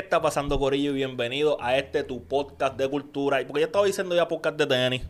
[0.00, 0.90] está pasando, Corillo?
[0.92, 3.38] Y bienvenido a este tu podcast de cultura.
[3.46, 5.02] Porque yo estaba diciendo ya podcast de tenis.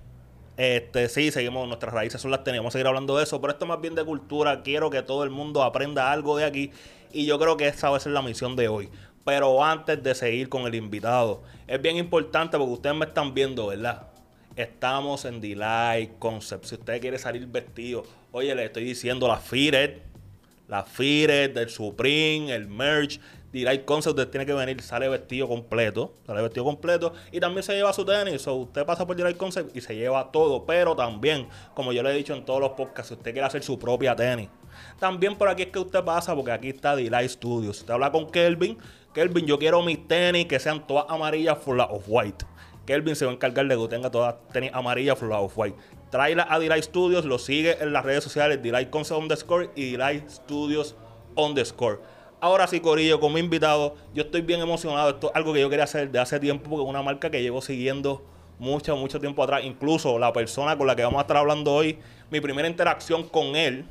[0.57, 2.59] Este, sí, seguimos, nuestras raíces son las tenis.
[2.59, 3.41] Vamos a seguir hablando de eso.
[3.41, 4.63] Pero esto más bien de cultura.
[4.63, 6.73] Quiero que todo el mundo aprenda algo de aquí.
[7.13, 8.91] Y yo creo que esa va a ser la misión de hoy.
[9.25, 13.69] Pero antes de seguir con el invitado, es bien importante porque ustedes me están viendo,
[13.69, 14.09] ¿verdad?
[14.57, 16.65] Estamos en Delight Concept.
[16.65, 19.99] Si usted quiere salir vestido, oye, le estoy diciendo la Fired,
[20.67, 23.21] la Fired, del Supreme, el merch.
[23.53, 27.75] Delight Concept, usted tiene que venir, sale vestido completo, sale vestido completo y también se
[27.75, 28.47] lleva su tenis.
[28.47, 32.11] O usted pasa por Delight Concept y se lleva todo, pero también, como yo le
[32.11, 34.49] he dicho en todos los podcasts, si usted quiere hacer su propia tenis,
[34.99, 37.81] también por aquí es que usted pasa, porque aquí está Delight Studios.
[37.81, 38.79] Usted habla con Kelvin,
[39.13, 42.47] Kelvin, yo quiero mis tenis que sean todas amarillas la of white.
[42.87, 45.77] Kelvin se va a encargar de que tenga todas tenis amarillas la of white.
[46.11, 50.29] Tráela a Delight Studios, lo sigue en las redes sociales, Delight Concept underscore y Delight
[50.29, 50.97] Studios
[51.37, 52.01] underscore.
[52.41, 55.11] Ahora sí, Corillo, como invitado, yo estoy bien emocionado.
[55.11, 57.43] Esto es algo que yo quería hacer de hace tiempo, porque es una marca que
[57.43, 58.25] llevo siguiendo
[58.59, 59.63] mucho, mucho tiempo atrás.
[59.65, 61.99] Incluso la persona con la que vamos a estar hablando hoy,
[62.31, 63.85] mi primera interacción con él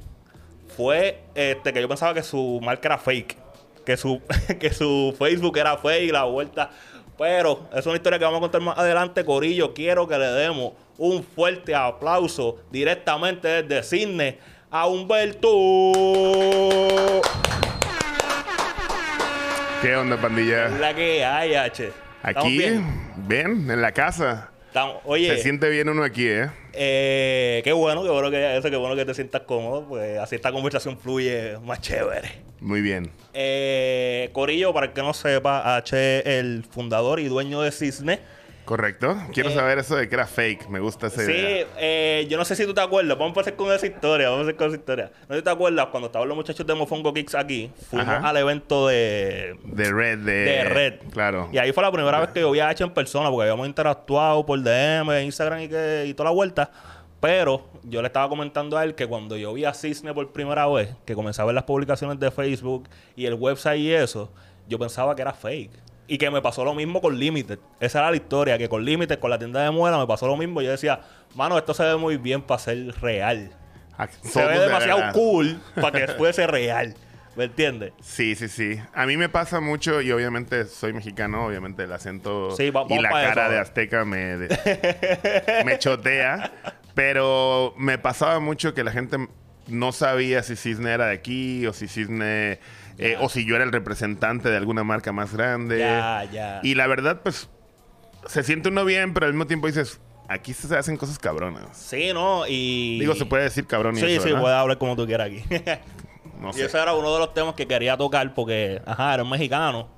[0.76, 3.38] fue este, que yo pensaba que su marca era fake.
[3.86, 4.20] Que su,
[4.60, 6.72] que su Facebook era fake, la vuelta.
[7.20, 9.76] Pero es una historia que vamos a contar más adelante, Corillo.
[9.76, 14.40] Quiero que le demos un fuerte aplauso directamente desde Sydney
[14.72, 16.39] a Humberto.
[19.82, 20.70] ¿Qué onda, pandilla?
[20.70, 21.86] La que hay, H.
[21.88, 22.86] ¿Estamos Aquí, bien?
[23.28, 23.72] bien?
[23.72, 24.52] en la casa.
[24.68, 26.50] Estamos- oye, Se siente bien uno aquí, ¿eh?
[26.74, 30.36] eh, qué bueno, qué bueno que eso, qué bueno que te sientas cómodo, pues así
[30.36, 32.30] esta conversación fluye más chévere.
[32.60, 33.10] Muy bien.
[33.34, 38.20] Eh, Corillo, para el que no sepa, H es el fundador y dueño de Cisne.
[38.70, 39.18] ¿Correcto?
[39.34, 40.70] Quiero Eh, saber eso de que era fake.
[40.70, 41.66] Me gusta esa Sí, idea.
[41.80, 44.46] eh, yo no sé si tú te acuerdas, vamos a empezar con esa historia, vamos
[44.46, 45.12] a empezar con esa historia.
[45.28, 48.30] No sé si te acuerdas, cuando estaban los muchachos de Mofongo Kicks aquí, fuimos Ajá.
[48.30, 50.32] al evento de, De Red, de...
[50.34, 50.94] de Red.
[51.12, 51.50] Claro.
[51.52, 53.66] Y ahí fue la primera vez que yo vi a H en persona, porque habíamos
[53.68, 56.70] interactuado por DM, Instagram y, que, y toda la vuelta.
[57.20, 60.68] Pero yo le estaba comentando a él que cuando yo vi a Cisne por primera
[60.68, 64.32] vez, que comencé a ver las publicaciones de Facebook y el website y eso,
[64.68, 65.72] yo pensaba que era fake.
[66.12, 67.60] Y que me pasó lo mismo con Limited.
[67.80, 70.36] Esa era la historia, que con Limited, con la tienda de muela, me pasó lo
[70.36, 70.62] mismo.
[70.62, 71.02] Yo decía,
[71.36, 73.52] mano, esto se ve muy bien para ser real.
[73.98, 76.96] Ah, Se ve de demasiado cool para que fuese real.
[77.36, 77.94] ¿Me entiendes?
[78.02, 78.80] Sí, sí, sí.
[78.94, 82.96] A mí me pasa mucho y obviamente soy mexicano, obviamente el acento Sí, va- y
[83.00, 83.62] la eso cara de ahora.
[83.62, 86.52] azteca me, de- me chotea.
[86.96, 89.18] Pero me pasaba mucho que la gente
[89.68, 92.60] no sabía si Cisne era de aquí o si Cisne...
[93.00, 95.80] eh, o si yo era el representante de alguna marca más grande.
[95.80, 96.60] Ya, ya.
[96.64, 97.50] Y la verdad, pues,
[98.28, 101.76] se siente uno bien, pero al mismo tiempo dices, aquí se hacen cosas cabronas.
[101.76, 102.44] Sí, ¿no?
[102.48, 103.00] Y...
[103.00, 104.42] Digo, se puede decir cabrón y Sí, eso, sí, ¿verdad?
[104.42, 105.44] puedes hablar como tú quieras aquí.
[106.40, 106.66] No y sé.
[106.66, 109.90] ese era uno de los temas que quería tocar porque, ajá, era un mexicano.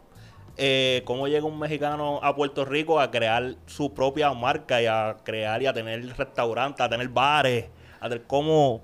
[0.57, 5.18] Eh, ¿Cómo llega un mexicano a Puerto Rico a crear su propia marca y a
[5.23, 7.66] crear y a tener restaurantes, a tener bares,
[8.00, 8.81] a tener cómo...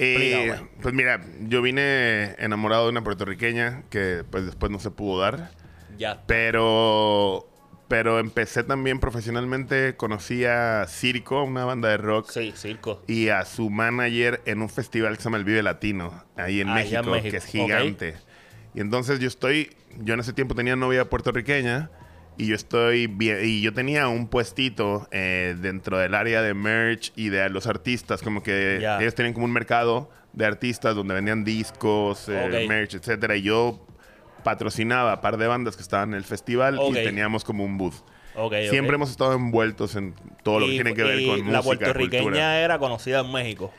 [0.00, 5.20] Eh, pues mira, yo vine enamorado de una puertorriqueña que pues después no se pudo
[5.20, 5.50] dar.
[5.98, 6.22] Ya.
[6.26, 7.48] Pero,
[7.88, 9.96] pero empecé también profesionalmente.
[9.96, 12.30] Conocí a Circo, una banda de rock.
[12.30, 13.02] Sí, circo.
[13.08, 16.68] Y a su manager en un festival que se llama El Vive Latino, ahí en,
[16.68, 18.14] Ah, México, allá en México, que es gigante.
[18.74, 21.90] Y entonces yo estoy, yo en ese tiempo tenía novia puertorriqueña
[22.38, 27.12] y yo estoy bien, y yo tenía un puestito eh, dentro del área de merch
[27.16, 31.44] y de los artistas, como que ellos tenían como un mercado de artistas donde vendían
[31.44, 33.34] discos, eh, merch, etcétera.
[33.36, 33.84] Y yo
[34.44, 37.94] patrocinaba a par de bandas que estaban en el festival y teníamos como un booth.
[38.70, 41.42] Siempre hemos estado envueltos en todo lo que Y- tiene que ver y con la
[41.44, 42.60] música, puertorriqueña cultura.
[42.60, 43.72] era conocida en México.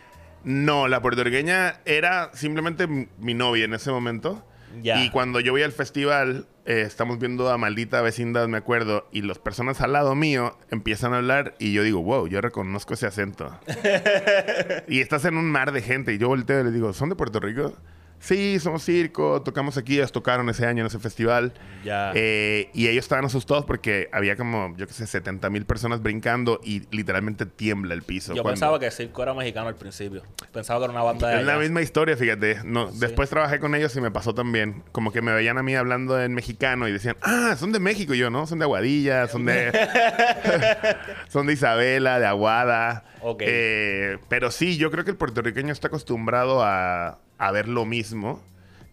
[0.44, 4.46] No, la puertorriqueña era simplemente mi novia en ese momento.
[4.84, 9.24] Y cuando yo voy al festival, eh, estamos viendo a Maldita Vecindad, me acuerdo, y
[9.24, 13.08] las personas al lado mío empiezan a hablar y yo digo, wow, yo reconozco ese
[13.08, 13.60] acento.
[14.88, 17.16] y estás en un mar de gente y yo volteo y le digo, ¿son de
[17.16, 17.74] Puerto Rico?
[18.20, 21.54] Sí, somos circo, tocamos aquí, ellos tocaron ese año en ese festival.
[21.86, 22.12] Ya.
[22.14, 26.60] Eh, y ellos estaban asustados porque había como, yo qué sé, 70 mil personas brincando
[26.64, 28.34] y literalmente tiembla el piso.
[28.34, 30.24] Yo cuando- pensaba que Circo era mexicano al principio.
[30.52, 32.60] Pensaba que era una banda de es la misma historia, fíjate.
[32.66, 33.00] No, Sí.
[33.00, 34.84] Después trabajé con ellos y me pasó también.
[34.92, 38.14] Como que me veían a mí hablando en mexicano y decían, ah, son de México.
[38.14, 39.72] Y yo, no, son de Aguadilla, son de.
[41.30, 43.06] son de Isabela, de Aguada.
[43.22, 43.44] Ok.
[43.46, 48.44] Eh, pero sí, yo creo que el puertorriqueño está acostumbrado a, a ver lo mismo.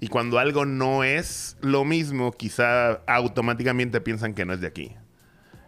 [0.01, 4.97] Y cuando algo no es lo mismo, quizá automáticamente piensan que no es de aquí.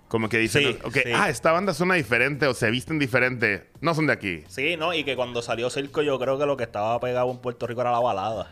[0.08, 3.68] Como que dicen, Sí, ah, esta banda suena diferente o se visten diferente.
[3.80, 4.44] No son de aquí.
[4.48, 4.94] Sí, ¿no?
[4.94, 7.82] Y que cuando salió Circo yo creo que lo que estaba pegado en Puerto Rico
[7.82, 8.50] era la balada.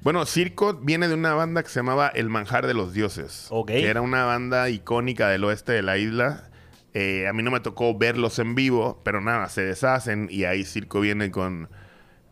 [0.00, 3.46] Bueno, Circo viene de una banda que se llamaba El Manjar de los Dioses.
[3.50, 3.68] Ok.
[3.68, 6.50] Que era una banda icónica del oeste de la isla.
[6.92, 10.64] Eh, a mí no me tocó verlos en vivo, pero nada, se deshacen y ahí
[10.64, 11.68] Circo viene con,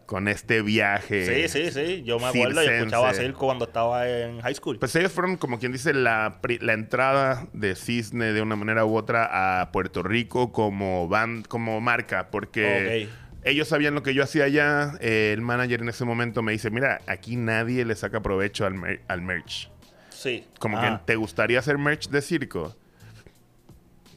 [0.06, 1.48] con este viaje.
[1.48, 2.02] Sí, sí, sí.
[2.04, 3.26] Yo me acuerdo, yo escuchaba circense.
[3.28, 4.78] circo cuando estaba en high school.
[4.78, 8.96] Pues ellos fueron, como quien dice, la, la entrada de Cisne de una manera u
[8.96, 13.08] otra a Puerto Rico como, band, como marca, porque
[13.44, 14.92] ellos sabían lo que yo hacía allá.
[15.00, 18.74] Eh, el manager en ese momento me dice, mira, aquí nadie le saca provecho al,
[18.74, 19.70] mer- al merch.
[20.10, 20.46] sí.
[20.58, 21.00] Como Ah.
[21.06, 22.74] que, ¿te gustaría hacer merch de circo?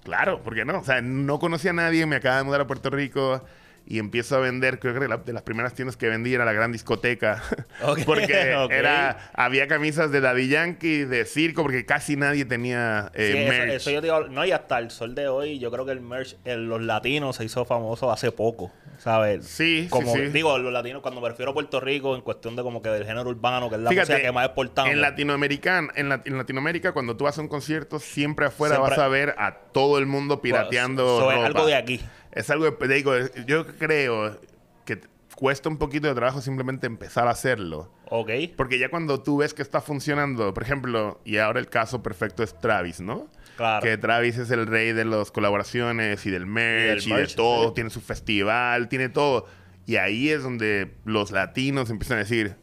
[0.04, 0.80] Claro, ¿por qué no?
[0.80, 3.44] O sea, no conocía a nadie, me acaba de mudar a Puerto Rico
[3.90, 6.52] y empiezo a vender, creo que la- de las primeras tiendas que vendí era la
[6.54, 7.42] gran discoteca.
[8.06, 13.50] Porque era, había camisas de Daddy Yankee, de circo, porque casi nadie tenía eh, Sí,
[13.50, 13.74] merch.
[13.76, 16.36] eso yo digo, no, y hasta el sol de hoy, yo creo que el merch
[16.46, 19.46] en los latinos se hizo famoso hace poco, ¿sabes?
[19.46, 20.22] Sí, sí, como, sí.
[20.28, 23.06] Digo, los latinos, cuando me refiero a Puerto Rico, en cuestión de como que del
[23.06, 24.92] género urbano, que es la Fíjate, música que más exportamos.
[24.92, 28.96] En, Latinoamerican, en, la- en Latinoamérica, cuando tú vas a un concierto, siempre afuera Siempre-
[28.98, 31.48] vas a ver a todo el mundo pirateando Eso es ropa.
[31.48, 32.02] algo de aquí.
[32.38, 33.14] Es algo, de- digo,
[33.46, 34.40] yo creo
[34.86, 35.02] que
[35.36, 37.92] cuesta un poquito de trabajo simplemente empezar a hacerlo.
[38.10, 38.30] Ok.
[38.56, 42.44] Porque ya cuando tú ves que está funcionando, por ejemplo, y ahora el caso perfecto
[42.44, 43.28] es Travis, ¿no?
[43.58, 43.84] Claro.
[43.84, 47.68] Que Travis es el rey de las colaboraciones y del merch y, merch, de todo,
[47.70, 47.74] sí.
[47.76, 49.48] tiene su festival, tiene todo.
[49.86, 52.56] Y ahí es donde los latinos empiezan a decir,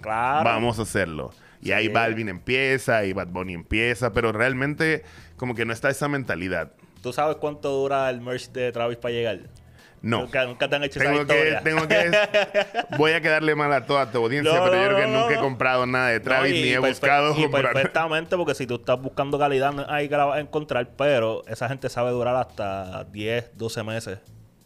[0.00, 0.44] Claro.
[0.44, 1.32] vamos a hacerlo.
[1.60, 1.88] Y ahí.
[1.88, 5.02] Balvin empieza y Bad Bunny empieza, pero realmente
[5.36, 6.72] como que no está esa mentalidad.
[7.04, 9.40] ¿Tú sabes cuánto dura el merch de Travis para llegar?
[10.00, 10.20] No.
[10.22, 11.60] Nunca, nunca te han hecho esa Tengo que, historia.
[11.62, 12.10] tengo que,
[12.96, 15.34] voy a quedarle mal a toda tu audiencia, No, pero yo creo que no, nunca
[15.34, 17.74] he comprado nada de Travis y ni he buscado y comprar.
[17.74, 21.68] perfectamente, porque si tú estás buscando calidad, ahí que la vas a encontrar, pero esa
[21.68, 24.18] gente sabe durar hasta 10, 12 meses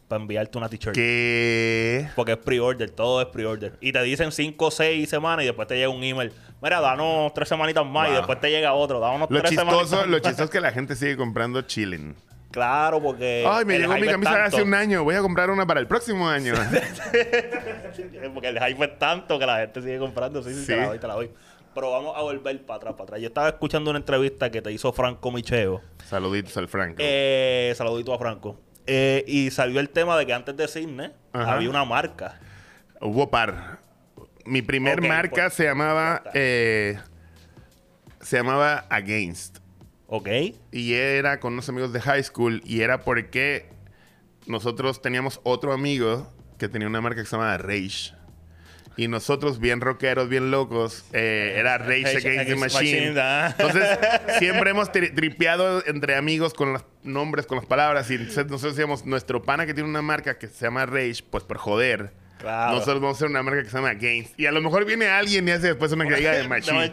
[0.07, 0.95] para enviarte una t-shirt.
[0.95, 3.73] Que Porque es pre-order, todo es pre-order.
[3.81, 6.33] Y te dicen 5 o 6 semanas y después te llega un email.
[6.63, 9.01] Mira, danos tres semanitas más y después te llega otro.
[9.01, 12.17] Danos lo tres chistoso, semanitas lo chistoso es que la gente sigue comprando chilling.
[12.59, 13.45] Claro, porque.
[13.49, 14.57] Ay, me llegó mi camisa tanto.
[14.57, 16.55] hace un año, voy a comprar una para el próximo año.
[18.35, 20.43] Porque el hype es tanto que la gente sigue comprando.
[20.43, 20.67] Sí, sí, Sí.
[20.67, 21.31] te la doy, te la doy.
[21.75, 23.21] Pero vamos a volver para atrás, para atrás.
[23.21, 25.81] Yo estaba escuchando una entrevista que te hizo Franco Micheo.
[26.05, 26.97] Saluditos al Franco.
[26.99, 28.61] Eh, saludito a Franco.
[28.87, 31.53] Eh, y salió el tema de que antes de Cisne Ajá.
[31.55, 32.41] había una marca.
[33.01, 33.79] Hubo par.
[34.45, 36.99] Mi primer marca pues, se llamaba eh,
[38.21, 39.59] se llamaba Against.
[40.09, 40.29] ¿Ok?
[40.73, 42.63] Y era con unos amigos de high school.
[42.65, 43.67] Y era porque
[44.47, 48.15] nosotros teníamos otro amigo que tenía una marca que se llamaba Rage.
[48.97, 53.13] Y nosotros, bien rockeros, bien locos, eh, era Rage, Rage Against, the Against the Machine.
[53.13, 53.55] Machine.
[53.59, 53.99] Entonces,
[54.41, 58.11] siempre hemos tri- tripeado entre amigos con los nombres, con las palabras.
[58.11, 61.45] Y entonces nosotros decíamos, nuestro pana que tiene una marca que se llama Rage, pues
[61.45, 62.11] por joder.
[62.39, 62.73] Claro.
[62.73, 64.39] Nosotros vamos a hacer una marca que se llama Against.
[64.39, 66.49] Y a lo mejor viene alguien y hace después una diga de.
[66.49, 66.91] Machine.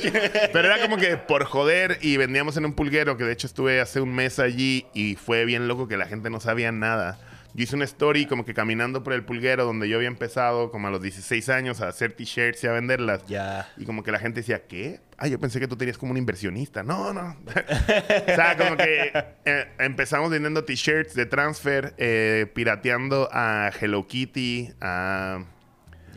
[0.51, 3.79] Pero era como que por joder y vendíamos en un pulguero, que de hecho estuve
[3.79, 7.19] hace un mes allí y fue bien loco que la gente no sabía nada.
[7.55, 10.87] Yo hice una story como que caminando por el pulguero donde yo había empezado como
[10.89, 13.25] a los 16 años a hacer t-shirts y a venderlas.
[13.27, 13.69] Ya.
[13.77, 14.99] Y como que la gente decía, ¿qué?
[15.17, 16.83] Ah, yo pensé que tú tenías como un inversionista.
[16.83, 17.37] No, no.
[17.47, 19.11] o sea, como que
[19.45, 25.45] eh, empezamos vendiendo t-shirts de transfer, eh, pirateando a Hello Kitty, a,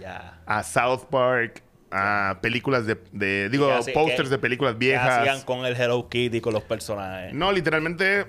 [0.01, 0.41] Ya.
[0.45, 4.97] a South Park, a películas de, de- digo, ¿Qué hace- posters qué- de películas ¿Qué
[4.97, 5.45] hacían viejas.
[5.45, 7.33] con el Hello Kitty, con los personajes?
[7.33, 8.27] No, literalmente,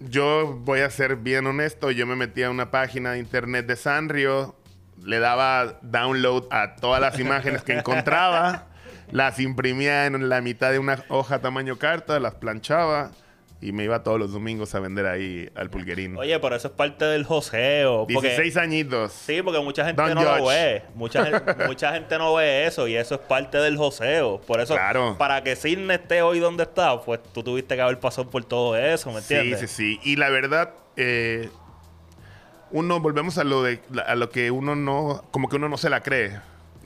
[0.00, 1.90] yo voy a ser bien honesto.
[1.90, 4.56] Yo me metí a una página de internet de Sanrio,
[5.02, 8.66] le daba download a todas las imágenes que encontraba,
[9.10, 13.12] las imprimía en la mitad de una hoja tamaño carta, las planchaba
[13.62, 16.16] y me iba todos los domingos a vender ahí al pulguerín.
[16.16, 18.06] Oye, pero eso es parte del joseo.
[18.12, 19.12] Porque, 16 añitos.
[19.12, 20.82] Sí, porque mucha gente Don't no lo ve.
[20.94, 21.24] Mucha,
[21.66, 24.40] mucha gente no ve eso y eso es parte del joseo.
[24.40, 25.16] Por eso, Claro.
[25.18, 28.76] para que Sidney esté hoy donde está, pues tú tuviste que haber pasado por todo
[28.76, 29.70] eso, ¿me Sí, entiendes?
[29.70, 30.00] sí, sí.
[30.10, 31.50] Y la verdad, eh,
[32.70, 35.90] uno, volvemos a lo de a lo que uno no, como que uno no se
[35.90, 36.38] la cree.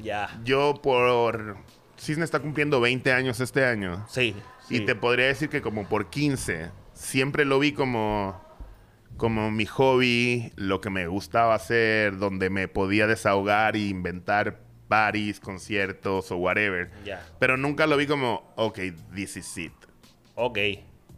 [0.03, 0.29] Ya.
[0.45, 1.57] Yo por
[1.99, 4.05] Cisne está cumpliendo 20 años este año.
[4.09, 4.35] Sí.
[4.71, 8.43] Y te podría decir que como por 15, siempre lo vi como,
[9.17, 15.41] como mi hobby, lo que me gustaba hacer, donde me podía desahogar e inventar parties,
[15.41, 16.91] conciertos o whatever.
[17.05, 17.27] Ya.
[17.39, 18.79] Pero nunca lo vi como, ok,
[19.15, 19.73] this is it.
[20.35, 20.59] Ok.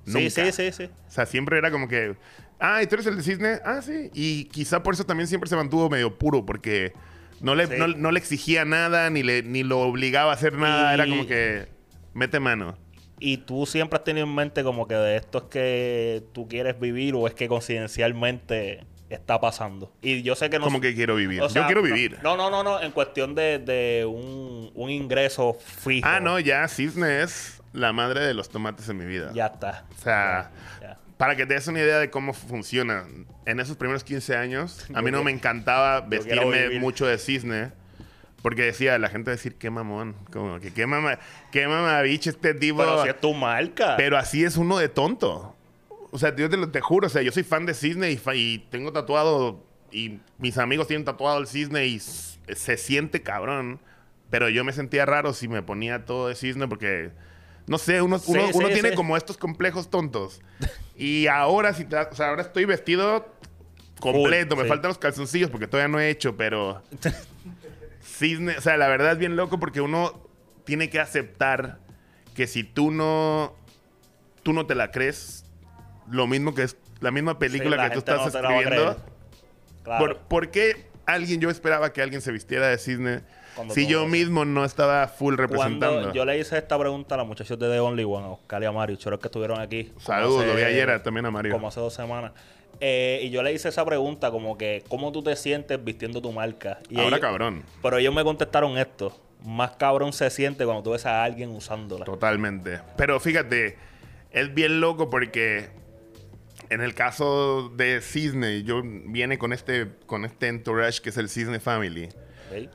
[0.07, 0.31] Nunca.
[0.31, 0.85] Sí, sí, sí, sí.
[0.85, 2.17] O sea, siempre era como que,
[2.61, 3.59] ah, ¿y tú eres el de Cisne?
[3.65, 4.11] Ah, sí.
[4.15, 6.93] Y quizá por eso también siempre se mantuvo medio puro, porque
[7.41, 7.75] no le, Sí.
[7.79, 10.93] no, no le exigía nada, ni, le, ni lo obligaba a hacer nada.
[10.93, 11.67] Y- Era como que,
[12.15, 12.79] mete mano.
[13.19, 16.79] Y tú siempre has tenido en mente como que de esto es que tú quieres
[16.79, 19.93] vivir o es que coincidencialmente está pasando.
[20.03, 20.65] Y yo sé que no...
[20.65, 21.41] Como que quiero vivir.
[21.41, 22.19] o sea, yo quiero no- vivir.
[22.23, 26.07] No, no, no, no, en cuestión de, de un, un ingreso fijo.
[26.09, 29.31] Ah, no, ya Cisne es la madre de los tomates en mi vida.
[29.35, 29.85] Ya está.
[29.99, 30.51] O sea,
[30.83, 30.99] Ya.
[31.17, 33.05] para que te des una idea de cómo funciona,
[33.45, 37.71] en esos primeros 15 años, a mí no me encantaba vestirme mucho de cisne.
[38.43, 40.15] Porque decía, la gente decir, qué mamón.
[40.33, 41.19] Como que qué mamá,
[41.51, 42.79] qué mamabicho este tipo.
[42.79, 43.97] Pero si es tu marca.
[43.97, 45.57] Pero así es uno de tonto.
[46.13, 48.59] O sea, yo te, lo- te juro, o sea, yo soy fan de cisne y,
[48.71, 53.81] tengo tatuado, y mis amigos tienen tatuado el cisne y se siente cabrón.
[54.31, 57.11] Pero yo me sentía raro si me ponía todo de cisne porque,
[57.67, 58.95] no sé, uno, Sí, uno, sí, tiene sí.
[58.97, 60.41] como estos complejos tontos.
[60.97, 63.27] Y ahora, si te o sea, ahora estoy vestido
[64.01, 64.57] completo.
[64.57, 66.83] Me faltan los calzoncillos porque todavía no he hecho, pero
[68.07, 70.29] cisne, o sea, la verdad es bien loco porque uno
[70.65, 71.79] tiene que aceptar
[72.35, 73.55] que si tú no,
[74.43, 75.45] tú no te la crees,
[76.11, 78.97] lo mismo que es la misma película Sí, la que tú estás no escribiendo.
[79.83, 80.05] Claro.
[80.05, 83.23] ¿Por, por qué alguien, yo esperaba que alguien se vistiera de cisne
[83.55, 86.01] Cuando si yo mismo no estaba full representando?
[86.01, 88.63] Cuando yo le hice esta pregunta a los muchachos de The Only One, a Oscar
[88.63, 89.93] y a Mario, choros que estuvieron aquí.
[89.99, 91.53] Saludos, lo vi ayer también a Mario.
[91.53, 92.33] Como hace dos semanas.
[92.81, 96.33] Eh, y yo le hice esa pregunta, como que, ¿cómo tú te sientes vistiendo tu
[96.33, 96.79] marca?
[96.91, 99.19] Y Ahora ellos- cabrón, Pero ellos me contestaron esto.
[99.45, 102.05] Más cabrón se siente cuando tú ves a alguien usándola.
[102.05, 102.81] totalmente.
[102.97, 103.77] Pero fíjate,
[104.31, 105.69] es bien loco porque
[106.69, 111.29] en el caso de Cisne, yo viene con este, con este entourage que es el
[111.29, 112.09] Cisne Family.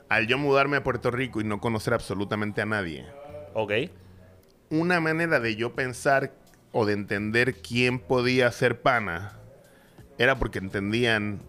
[0.08, 3.06] Al yo mudarme a Puerto Rico y no conocer absolutamente a nadie,
[3.54, 3.72] ¿Ok?
[4.70, 6.32] una manera de yo pensar
[6.72, 9.38] o de entender quién podía ser pana
[10.22, 11.40] era porque entendían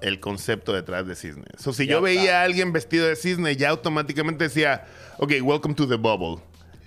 [0.00, 1.44] el concepto detrás de cisne.
[1.56, 2.20] So, si Ya yo está.
[2.20, 4.84] veía a alguien vestido de cisne, ya automáticamente decía,
[5.18, 6.42] ok, welcome to the bubble.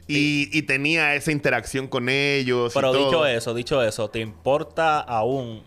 [0.08, 2.72] Y, y tenía esa interacción con ellos.
[2.74, 3.06] y Pero todo.
[3.06, 5.64] dicho eso, dicho eso, ¿te importa aún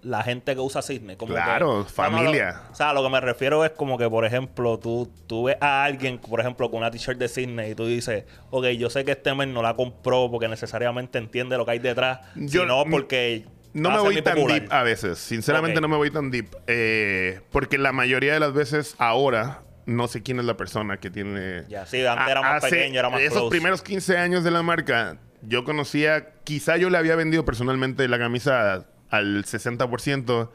[0.00, 1.16] la gente que usa cisne?
[1.16, 2.62] Como Claro, que- familia.
[2.68, 5.56] Lo- o sea, lo que me refiero es como que, por ejemplo, tú, tú ves
[5.60, 9.04] a alguien, por ejemplo, con una t-shirt de cisne y tú dices, ok, yo sé
[9.04, 12.84] que este men no la compró porque necesariamente entiende lo que hay detrás, Yo- sino
[12.90, 13.44] porque...
[13.74, 14.60] No me voy tan popular.
[14.60, 15.18] deep a veces.
[15.18, 16.48] Sinceramente no me voy tan deep.
[16.66, 21.10] Eh, porque la mayoría de las veces ahora no sé quién es la persona que
[21.10, 21.64] tiene...
[21.68, 23.50] Ya, sí, antes era más pequeño, era más Esos close.
[23.50, 26.34] primeros 15 años de la marca, yo conocía...
[26.44, 30.50] Quizá yo le había vendido personalmente la camisa al 60%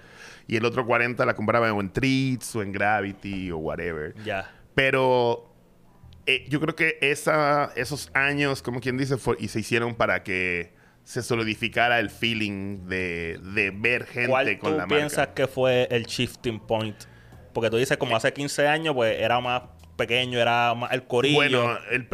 [0.48, 4.14] y el otro 40% la compraba o en Treats o en Gravity o whatever.
[4.24, 4.50] Ya.
[4.76, 5.54] Pero
[6.26, 10.24] eh, yo creo que esa, esos años, como quien dice, fue- y se hicieron para
[10.24, 10.74] que
[11.08, 15.34] se solidificara el feeling de, de ver gente ¿Cuál con tú la piensas marca.
[15.36, 16.98] que fue el shifting point?
[17.54, 19.62] Porque tú dices, como hace 15 años, pues era más
[19.96, 21.38] pequeño, era más el corillo.
[21.38, 22.10] Bueno, el,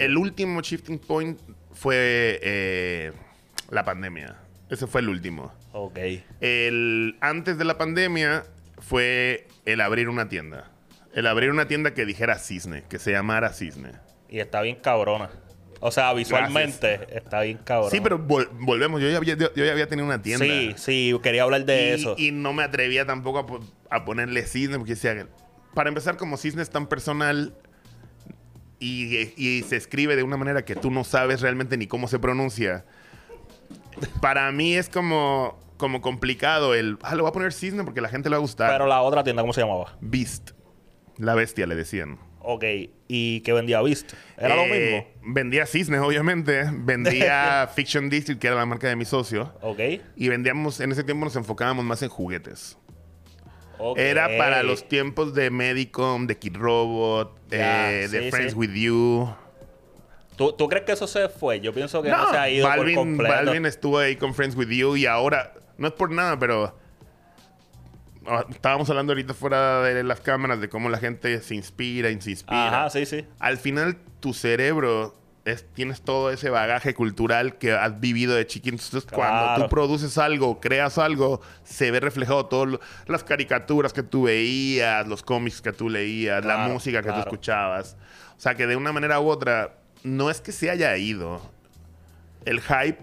[0.00, 1.38] el último shifting point
[1.72, 3.12] fue eh,
[3.70, 4.34] la pandemia.
[4.68, 5.52] Ese fue el último.
[5.72, 6.00] Ok.
[6.40, 8.42] El, antes de la pandemia
[8.78, 10.68] fue el abrir una tienda.
[11.14, 13.92] El abrir una tienda que dijera Cisne, que se llamara Cisne.
[14.28, 15.30] Y está bien cabrona.
[15.84, 17.90] O sea, visualmente está bien cabrona.
[17.90, 19.00] Sí, pero vol- volvemos.
[19.00, 20.44] Yo ya, había, yo ya había tenido una tienda.
[20.44, 22.14] Sí, sí, quería hablar de y, eso.
[22.16, 23.60] y no me atrevía tampoco a, po-
[23.90, 25.26] a ponerle cisne, porque decía,
[25.74, 27.52] para empezar, como cisne es tan personal
[28.78, 32.20] y, y se escribe de una manera que tú no sabes realmente ni cómo se
[32.20, 32.84] pronuncia,
[34.20, 38.08] para mí es como, como complicado el, ah, le voy a poner cisne porque la
[38.08, 38.70] gente le va a gustar.
[38.70, 39.96] Pero la otra tienda, ¿cómo se llamaba?
[40.00, 40.50] Beast,
[41.18, 42.18] la bestia le decían.
[42.44, 42.64] Ok.
[43.08, 44.12] ¿Y qué vendía Beast?
[44.36, 45.32] ¿Era lo Eh, mismo?
[45.34, 46.64] Vendía cisnes, obviamente.
[46.72, 49.52] Vendía Fiction District, que era la marca de mi socio.
[49.60, 49.80] Ok.
[50.16, 52.76] Y vendíamos, en ese tiempo nos enfocábamos más en juguetes.
[53.78, 53.98] ok.
[53.98, 58.58] Era para los tiempos de Medicom, de Kid Robot, eh, de Friends sí.
[58.58, 59.28] with You.
[60.36, 61.60] ¿Tú, tú crees que eso se fue?
[61.60, 63.34] Yo pienso que no, se ha ido Balvin, por completo.
[63.34, 66.76] Balvin estuvo ahí con Friends with You y ahora, no es por nada, pero
[68.50, 72.30] estábamos hablando ahorita fuera de las cámaras de cómo la gente se inspira y se
[72.30, 72.68] inspira.
[72.68, 73.24] Ajá, sí, sí.
[73.38, 75.14] Al final, tu cerebro
[75.44, 78.76] es, tienes todo ese bagaje cultural que has vivido de chiquito.
[78.76, 84.24] Entonces, cuando tú produces algo, creas algo, se ve reflejado todo las caricaturas que tú
[84.24, 87.22] veías, los cómics que tú leías, la música que claro.
[87.22, 87.96] tú escuchabas.
[88.36, 89.74] O sea, que de una manera u otra,
[90.04, 91.40] no es que se haya ido.
[92.44, 92.98] El hype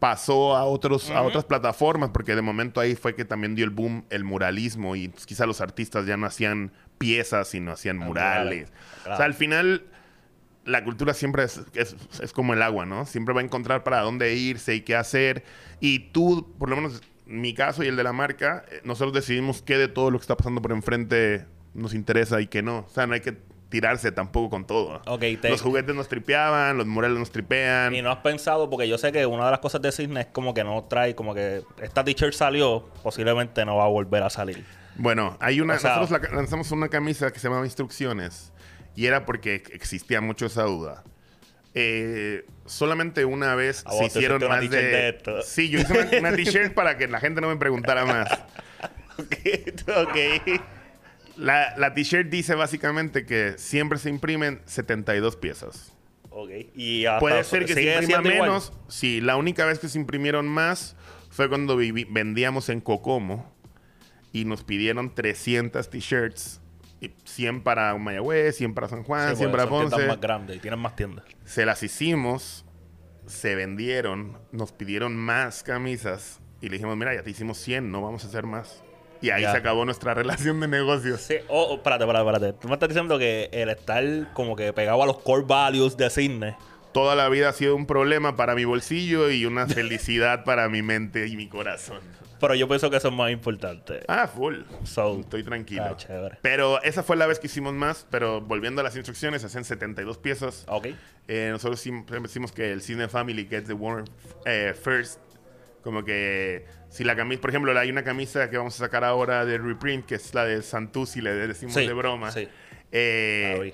[0.00, 3.70] pasó a, otros, a otras plataformas, porque de momento ahí fue que también dio el
[3.70, 8.72] boom el muralismo y pues, quizá los artistas ya no hacían piezas, sino hacían murales.
[9.12, 9.84] O sea, al final
[10.64, 13.04] la cultura siempre es, es- es como el agua, ¿no?
[13.06, 15.44] Siempre va a encontrar para dónde irse y qué hacer.
[15.80, 19.62] Y tú, por lo menos mi caso y el de la marca, eh, nosotros decidimos
[19.62, 22.80] qué de todo lo que está pasando por enfrente nos interesa y qué no.
[22.80, 23.36] O sea, no hay que
[23.70, 25.00] tirarse tampoco con todo.
[25.06, 27.94] Ok, te- Los juguetes nos tripeaban, los murales nos tripean.
[27.94, 30.26] Y no has pensado, porque yo sé que una de las cosas de Cisne es
[30.26, 34.28] como que no trae, como que esta t-shirt salió, posiblemente no va a volver a
[34.30, 34.64] salir.
[34.96, 35.74] Bueno, hay una.
[35.76, 38.52] O sea- nosotros la- lanzamos una camisa que se llamaba Instrucciones.
[38.96, 41.04] Y era porque existía mucho esa duda.
[41.74, 44.82] Eh, solamente una vez Ah, se hicieron más de.
[44.82, 45.42] de esto.
[45.42, 48.28] Sí, yo hice una, una t-shirt para que la gente no me preguntara más.
[49.18, 50.60] ok.
[51.40, 55.92] La, la t-shirt dice básicamente que siempre se imprimen 72 piezas.
[56.30, 56.50] Ok.
[56.74, 58.48] Y hasta Puede ser que se imprima siendo igual.
[58.50, 58.72] menos.
[58.88, 60.96] Sí, la única vez que se imprimieron más
[61.30, 63.52] fue cuando vivi- vendíamos en Cocomo
[64.32, 66.60] y nos pidieron 300 t-shirts.
[67.02, 70.06] y 100 para Mayagüez, 100 para San Juan, Sí, 100 porque para son Ponce.
[70.06, 71.24] más grandes y tienen más tiendas.
[71.46, 72.66] Se las hicimos,
[73.26, 78.02] se vendieron, nos pidieron más camisas y le dijimos, mira, ya te hicimos 100, no
[78.02, 78.82] vamos a hacer más.
[79.22, 79.52] Y ahí Ya.
[79.52, 81.20] se acabó nuestra relación de negocios.
[81.20, 82.58] Sí, oh, oh, espérate, espérate, espérate.
[82.60, 86.08] Tú me estás diciendo que el estar como que pegado a los core values de
[86.10, 86.56] Cisne.
[86.92, 90.82] Toda la vida ha sido un problema para mi bolsillo y una felicidad para mi
[90.82, 92.00] mente y mi corazón.
[92.40, 94.00] Pero yo pienso que eso es más importante.
[94.08, 94.62] Ah, full.
[94.84, 95.84] So, Estoy tranquilo.
[95.90, 96.38] ah, chévere.
[96.40, 98.06] Pero esa fue la vez que hicimos más.
[98.10, 100.64] Pero volviendo a las instrucciones, hacen 72 piezas.
[100.66, 100.88] Ok.
[101.28, 104.04] Eh, nosotros siempre decimos que el Cine Family gets the war
[104.46, 105.20] eh, first.
[105.84, 109.46] Como que si la camisa, por ejemplo, hay una camisa que vamos a sacar ahora
[109.46, 112.30] de reprint, que es la de Santusi, le decimos Sí, de broma.
[112.30, 112.46] sí.
[112.92, 113.72] Eh,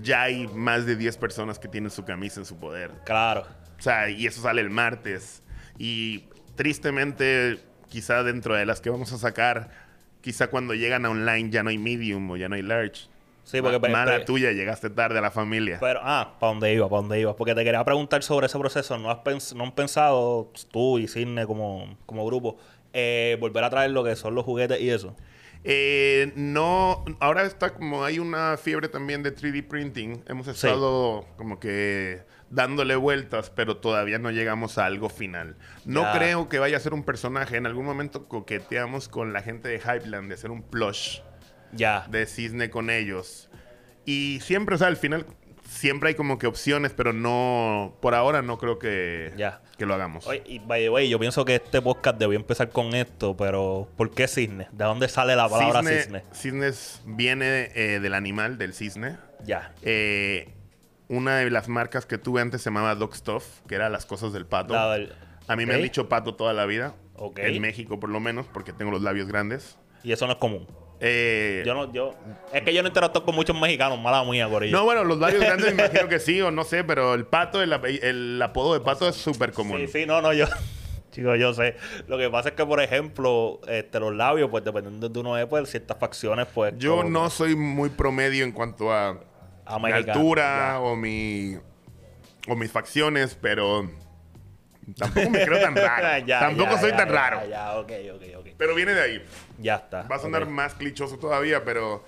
[0.00, 2.90] ya hay más de 10 personas que tienen su camisa en su poder.
[3.04, 3.46] Claro.
[3.78, 5.42] O sea, y eso sale el martes.
[5.78, 6.24] Y
[6.56, 7.58] tristemente,
[7.88, 9.70] quizá dentro de las que vamos a sacar,
[10.20, 13.08] quizá cuando llegan a online ya no hay medium o ya no hay large.
[13.44, 13.78] Sí, porque...
[13.78, 15.76] Ma- Mala pero- tuya, llegaste tarde a la familia.
[15.80, 16.88] Pero, ah, ¿para dónde iba?
[16.88, 17.36] ¿Para dónde iba?
[17.36, 18.98] Porque te quería preguntar sobre ese proceso.
[18.98, 22.56] ¿No, has pens- no han pensado tú y Cisne como, como grupo
[22.92, 25.14] eh, volver a traer lo que son los juguetes y eso?
[25.66, 30.22] Eh, no, ahora está como hay una fiebre también de 3D printing.
[30.28, 35.56] Hemos estado como que dándole vueltas, pero todavía no llegamos a algo final.
[35.86, 37.56] No creo que vaya a ser un personaje.
[37.56, 41.20] En algún momento coqueteamos con la gente de Hypeland de hacer un plush
[41.74, 42.06] Ya.
[42.10, 43.50] de cisne con ellos.
[44.06, 45.26] Y siempre, o sea, al final
[45.68, 49.60] siempre hay como que opciones, pero no, por ahora no creo que, Ya.
[49.78, 50.26] que lo hagamos.
[50.26, 53.88] Oye, y by the way, yo pienso que este podcast debió empezar con esto, pero
[53.96, 54.68] ¿por qué cisne?
[54.72, 56.72] ¿De dónde sale la palabra Cisne- cisne?
[57.06, 59.16] Viene eh, del animal, del cisne.
[59.44, 59.72] Ya.
[59.82, 60.50] Eh,
[61.08, 64.32] una de las marcas que tuve antes se llamaba Dog Stuff, que era las cosas
[64.32, 64.74] del pato.
[64.74, 65.12] La del-
[65.48, 66.94] A mí me han dicho pato toda la vida.
[67.16, 67.38] Ok.
[67.40, 69.76] En México, por lo menos, porque tengo los labios grandes.
[70.02, 70.66] Y eso no es común.
[71.06, 72.14] Eh, Yo no, yo...
[72.52, 74.76] Es que yo no interactúo con muchos mexicanos, mala mía, Corillo.
[74.76, 77.60] no, bueno, los labios grandes me imagino que sí o no sé, pero el pato,
[77.62, 79.80] el, el apodo de pato es súper común.
[79.80, 80.46] Sí, sí, no, no, yo...
[81.12, 81.76] Chicos, yo sé.
[82.08, 85.46] Lo que pasa es que, por ejemplo, este, los labios, pues dependiendo de uno de
[85.46, 86.74] pues, ciertas facciones, pues.
[86.78, 89.20] Yo como- no soy muy promedio en cuanto a,
[89.64, 90.80] A mi altura ya.
[90.80, 91.56] o mi
[92.48, 93.88] o mis facciones, pero
[94.98, 96.26] tampoco me creo tan raro.
[96.26, 97.48] Ya, tampoco ya, soy tan ya, raro.
[97.48, 98.43] Ya, ok, ok, ok.
[98.58, 99.24] Pero viene de ahí.
[99.58, 100.02] Ya está.
[100.02, 102.04] Va a sonar más clichoso todavía, pero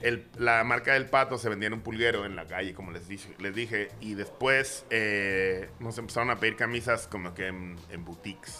[0.00, 3.08] el- la marca del pato se vendía en un pulguero en la calle, como les
[3.08, 3.30] dije.
[3.38, 8.58] Les dije y después eh, nos empezaron a pedir camisas como que en, en boutiques.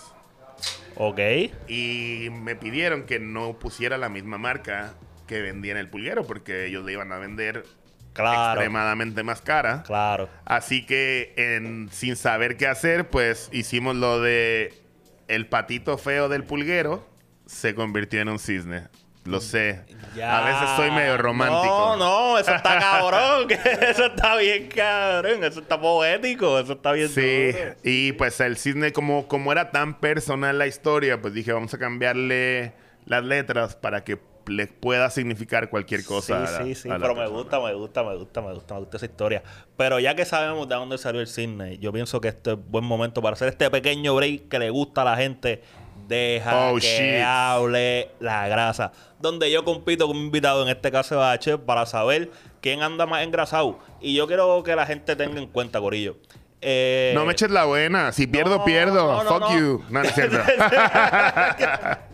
[0.96, 1.18] Ok.
[1.68, 4.94] Y me pidieron que no pusiera la misma marca
[5.26, 7.64] que vendía en el pulguero, porque ellos le iban a vender
[8.12, 8.52] Claro.
[8.60, 9.82] extremadamente más cara.
[9.84, 10.28] Claro.
[10.44, 14.74] Así que en- sin saber qué hacer, pues hicimos lo de
[15.34, 17.06] el patito feo del pulguero
[17.46, 18.88] se convirtió en un cisne.
[19.24, 19.84] Lo sé.
[20.16, 20.38] Ya.
[20.38, 21.96] A veces soy medio romántico.
[21.96, 23.46] No, no, eso está cabrón.
[23.88, 25.44] eso está bien cabrón.
[25.44, 26.58] Eso está poético.
[26.58, 27.74] Eso está bien Sí, duro.
[27.84, 31.78] y pues el cisne, como, como era tan personal la historia, pues dije, vamos a
[31.78, 32.72] cambiarle
[33.06, 36.36] las letras para que le pueda significar cualquier cosa.
[36.38, 36.90] a la- Sí, sí, sí.
[36.90, 37.38] a Pero me persona.
[37.38, 39.42] gusta, me gusta, me gusta, me gusta, me gusta esa historia.
[39.76, 42.84] Pero ya que sabemos de dónde salió el cine, yo pienso que este es buen
[42.84, 45.62] momento para hacer este pequeño break que le gusta a la gente.
[46.08, 47.22] Deja Oh, que shit.
[47.24, 48.92] hable la grasa.
[49.20, 53.22] Donde yo compito con un invitado, en este caso H, para saber quién anda más
[53.22, 53.78] engrasado.
[54.00, 56.16] Y yo quiero que la gente tenga en cuenta, Corillo.
[56.60, 58.12] Eh, No me eches la buena.
[58.12, 59.22] Si pierdo, no, pierdo.
[59.22, 59.84] no, no, Fuck you.
[59.90, 60.38] No, no es cierto.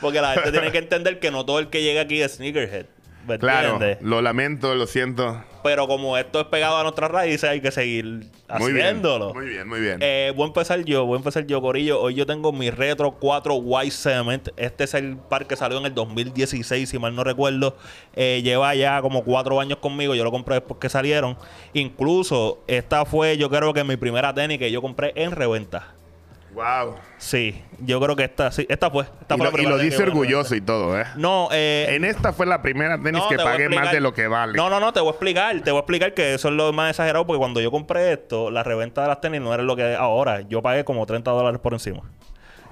[0.00, 2.86] Porque la gente tiene que entender que no todo el que llega aquí es sneakerhead.
[3.26, 3.98] ¿Me claro, entiendes?
[4.00, 5.44] lo lamento, lo siento.
[5.62, 8.04] Pero como esto es pegado a nuestras raíces, hay que seguir
[8.58, 8.86] Muy bien.
[8.86, 9.34] haciéndolo.
[9.34, 9.98] Muy bien, muy bien.
[10.00, 12.00] Eh, voy a empezar yo, voy a empezar yo, Corillo.
[12.00, 14.48] Hoy yo tengo mi Retro 4 White Cement.
[14.56, 17.76] Este es el par que salió en el 2016, si mal no recuerdo.
[18.14, 20.14] Eh, lleva ya como cuatro años conmigo.
[20.14, 21.36] Yo lo compré después que salieron.
[21.74, 25.92] Incluso, esta fue, yo creo que mi primera tenis que yo compré en reventa.
[26.54, 26.96] Wow.
[27.18, 29.04] Sí, yo creo que esta, sí, esta fue.
[29.20, 31.04] Esta Y fue la lo, y lo dice orgulloso y todo, ¿eh?
[31.16, 34.26] No, eh, En esta fue la primera tenis No, que pagué más de lo que
[34.28, 34.54] vale.
[34.54, 35.60] No, no, no, te voy a explicar.
[35.60, 38.50] Te voy a explicar que eso es lo más exagerado porque cuando yo compré esto,
[38.50, 40.40] la reventa de las tenis no era lo que es ahora.
[40.42, 42.02] Yo pagué como 30 dólares por encima.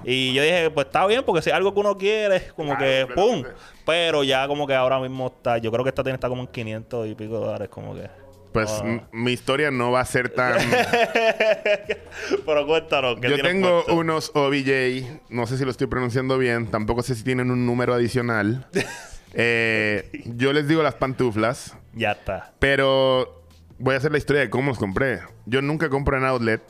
[0.03, 3.07] Y yo dije, pues está bien, porque si es algo que uno quiere, como Claro,
[3.07, 3.43] que ¡pum!
[3.85, 6.47] Pero ya como que ahora mismo está, yo creo que esta tenis está como en
[6.47, 8.07] 500 y pico dólares, como que.
[8.51, 9.07] Pues Ah.
[9.11, 10.57] mi historia no va a ser tan...
[12.45, 13.95] Pero cuéntanos, ¿qué Yo tengo puesto?
[13.95, 17.93] unos OBJ, no sé si lo estoy pronunciando bien, tampoco sé si tienen un número
[17.93, 18.67] adicional.
[19.39, 22.53] Eh, yo les digo las pantuflas, Ya está.
[22.59, 23.43] pero
[23.77, 25.19] voy a hacer la historia de cómo los compré.
[25.45, 26.61] Yo nunca compro en outlet.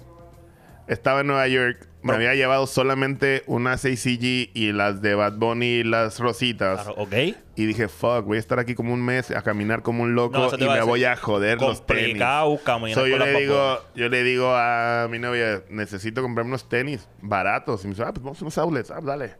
[0.87, 5.65] Estaba en Nueva York, me había llevado solamente unas ACG y las de Bad Bunny
[5.65, 6.83] y las rositas.
[6.83, 7.13] Claro, ¿Ok?
[7.57, 10.37] Y dije, fuck, voy a estar aquí como un mes a caminar como un loco
[10.37, 10.89] No, eso te y iba a me decir.
[10.89, 12.03] voy a joder los tenis.
[12.03, 16.21] Complicado caminar So, yo, con le las digo, yo le digo a mi novia, necesito
[16.21, 17.83] comprarme unos tenis baratos.
[17.83, 19.35] Y me dice, ah, pues vamos a unos outlets, ah, dale.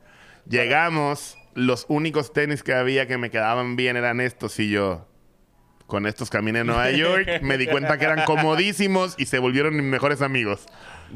[0.49, 5.05] Llegamos, los únicos tenis que había que me quedaban bien eran estos y yo...
[5.85, 9.73] Con estos caminé a Nueva York, me di cuenta que eran comodísimos y se volvieron
[9.73, 10.65] mis mejores amigos.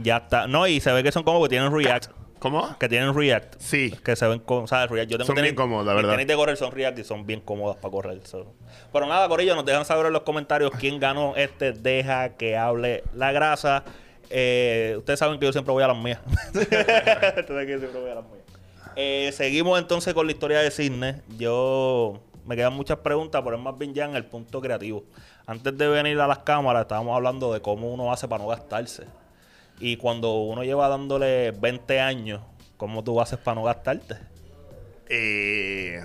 [0.01, 0.47] Ya está.
[0.47, 2.11] No, y se ve que son como que tienen React.
[2.39, 2.75] ¿Cómo?
[2.79, 3.55] Que tienen React.
[3.59, 3.91] Sí.
[4.03, 4.89] Que se ven con, ¿sabes?
[4.89, 5.11] React.
[5.11, 6.11] Yo tengo Son bien cómodos, la verdad.
[6.11, 8.25] tenis de correr son React y son bien cómodas para correr.
[8.25, 8.53] so.
[8.91, 13.03] Pero nada, Corillo, nos dejan saber en los comentarios quién ganó este Deja que hable
[13.13, 13.83] la grasa.
[14.31, 16.19] Eh, ustedes saben que yo siempre voy a las mías.
[16.47, 18.43] ustedes saben que yo siempre voy a las mías.
[18.95, 21.21] Eh, seguimos entonces con la historia de Cisne.
[21.37, 25.03] Yo me quedan muchas preguntas, pero es más bien ya en el punto creativo.
[25.45, 29.03] Antes de venir a las cámaras, estábamos hablando de cómo uno hace para no gastarse.
[29.81, 32.41] Y cuando uno lleva dándole 20 años,
[32.77, 34.15] ¿cómo tú haces para no gastarte?
[35.09, 35.99] Eh,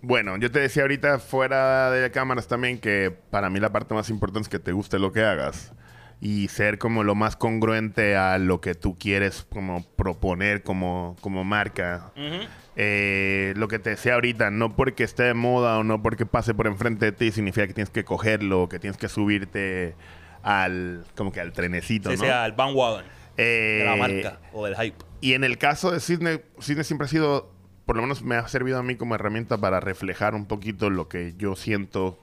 [0.00, 4.08] bueno, yo te decía ahorita fuera de cámaras también que para mí la parte más
[4.08, 5.72] importante es que te guste lo que hagas
[6.20, 11.42] y ser como lo más congruente a lo que tú quieres como proponer como, como
[11.42, 12.12] marca.
[12.76, 16.54] Eh, lo que te decía ahorita, no porque esté de moda o no porque pase
[16.54, 19.96] por enfrente de ti significa que tienes que cogerlo, que tienes que subirte
[20.46, 22.22] al como que al trenecito, Sí, ¿no?
[22.22, 23.02] sea el bandwagon
[23.36, 24.96] de la Eh, marca o del hype.
[25.20, 27.52] y en el caso de Cisne, Cisne siempre ha sido,
[27.84, 31.08] por lo menos me ha servido a mí como herramienta para reflejar un poquito lo
[31.08, 32.18] que yo siento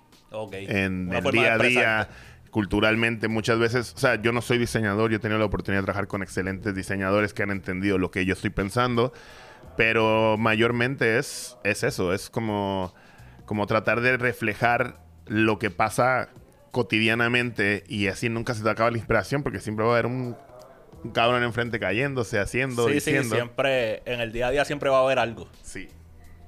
[0.53, 2.09] en Una el día a día,
[2.49, 3.27] culturalmente.
[3.27, 6.07] Muchas veces, o sea, yo no soy diseñador, yo he tenido la oportunidad de trabajar
[6.07, 9.11] con excelentes diseñadores que han entendido lo que yo estoy pensando,
[9.75, 12.93] pero mayormente es, es eso, es como,
[13.45, 16.29] como tratar de reflejar lo que pasa
[16.73, 20.35] cotidianamente y así nunca se te acaba la inspiración porque siempre va a haber un,
[21.03, 23.35] un cabrón enfrente cayéndose, haciendo, Sí, sí, diciendo.
[23.35, 25.47] siempre, en el día a día siempre va a haber algo.
[25.61, 25.87] Sí.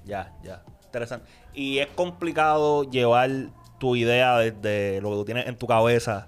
[0.03, 0.63] Ya, ya.
[0.85, 1.29] Interesante.
[1.53, 3.29] Y es complicado llevar
[3.79, 6.27] tu idea desde lo que tú tienes en tu cabeza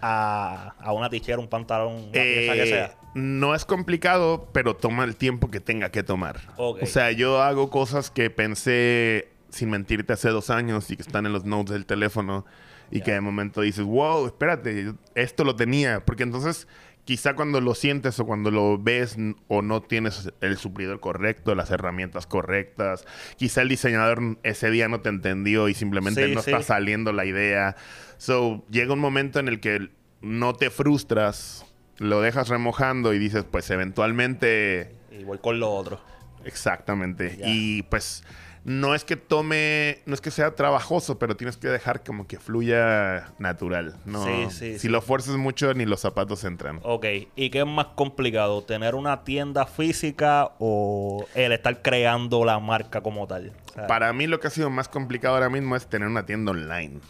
[0.00, 2.94] a, a una tichera, un pantalón, una pieza que Eh, sea.
[3.14, 6.40] No es complicado, pero toma el tiempo que tenga que tomar.
[6.56, 11.26] O sea, yo hago cosas que pensé, sin mentirte, hace dos años y que están
[11.26, 12.44] en los notes del teléfono
[12.90, 16.04] y que de momento dices, wow, espérate, esto lo tenía.
[16.04, 16.66] Porque entonces,
[17.04, 19.16] quizá cuando lo sientes o cuando lo ves
[19.48, 23.04] o no tienes el suplidor correcto, las herramientas correctas,
[23.36, 26.50] quizá el diseñador ese día no te entendió y simplemente Sí, no sí.
[26.50, 27.76] está saliendo la idea.
[28.18, 31.64] So, llega un momento en el que no te frustras,
[31.98, 36.00] lo dejas remojando y dices, pues eventualmente, Y voy con lo otro.
[36.44, 37.38] exactamente.
[37.44, 38.24] Y pues
[38.68, 42.38] no es que tome, no es que sea trabajoso, pero tienes que dejar como que
[42.38, 43.96] fluya natural.
[44.04, 44.88] No, Sí, sí, si sí.
[44.88, 46.78] lo fuerzas mucho, ni los zapatos entran.
[46.82, 47.06] Ok.
[47.34, 48.62] ¿Y qué es más complicado?
[48.62, 53.52] ¿Tener una tienda física o el estar creando la marca como tal?
[53.70, 56.26] O sea, Para mí lo que ha sido más complicado ahora mismo es tener una
[56.26, 57.00] tienda online.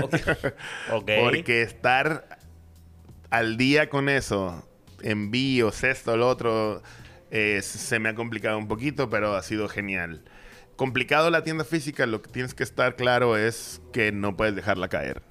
[0.00, 0.14] Ok.
[0.92, 1.10] Ok.
[1.20, 2.38] Porque estar
[3.28, 4.66] al día con eso,
[5.02, 6.82] envíos, esto, lo otro,
[7.30, 10.22] eh, se me ha complicado un poquito, pero ha sido genial.
[10.78, 14.86] Complicado la tienda física, lo que tienes que estar claro es que no puedes dejarla
[14.86, 15.22] caer.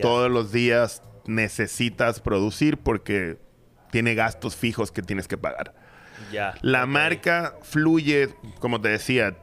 [0.00, 3.36] Todos los días necesitas producir porque
[3.90, 5.74] tiene gastos fijos que tienes que pagar.
[6.62, 8.28] La marca fluye,
[8.60, 9.36] como te decía,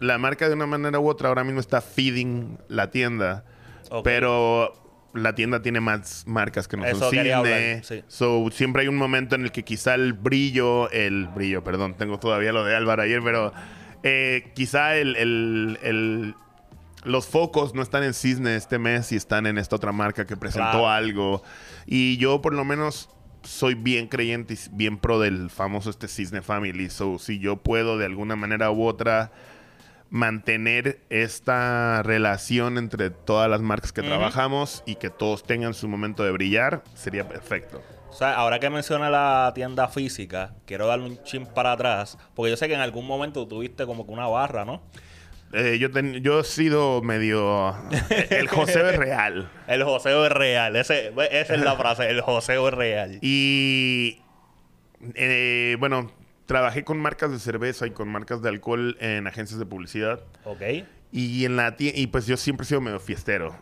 [0.00, 3.44] la marca de una manera u otra ahora mismo está feeding la tienda,
[4.02, 4.72] pero
[5.12, 8.04] la tienda tiene más marcas que no Eso son hablar, sí.
[8.08, 12.18] So, siempre hay un momento en el que quizá el brillo, el brillo, perdón, tengo
[12.18, 13.52] todavía lo de Álvaro ayer, pero
[14.02, 16.34] eh, quizá el, el- el-
[17.04, 20.36] los focos no están en Cisne este mes y están en esta otra marca que
[20.36, 20.88] presentó Claro.
[20.88, 21.42] algo.
[21.86, 23.08] Y yo por lo menos
[23.44, 26.90] soy bien creyente y bien pro del famoso este Cisne Family.
[26.90, 29.30] So, si yo puedo de alguna manera u otra
[30.10, 36.24] mantener esta relación entre todas las marcas que trabajamos y que todos tengan su momento
[36.24, 37.82] de brillar, sería perfecto.
[38.10, 42.50] O sea, ahora que menciona la tienda física, quiero darle un chin para atrás, porque
[42.50, 44.82] yo sé que en algún momento tuviste como que una barra, ¿no?
[45.52, 47.74] Eh, yo, ten- yo he sido medio...
[48.30, 49.50] El joseo es real.
[49.66, 53.18] El joseo es real, ese, esa es la frase, el joseo es real.
[53.22, 54.20] Y...
[55.14, 56.10] eh, bueno,
[56.46, 60.20] trabajé con marcas de cerveza y con marcas de alcohol en agencias de publicidad.
[60.44, 60.62] ¿Ok?
[61.12, 63.56] Y en la y pues yo siempre he sido medio fiestero.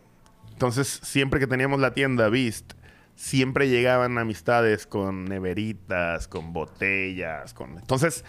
[0.53, 2.73] Entonces, siempre que teníamos la tienda Beast,
[3.17, 8.25] siempre llegaban amistades con neveritas, con botellas, con Entonces,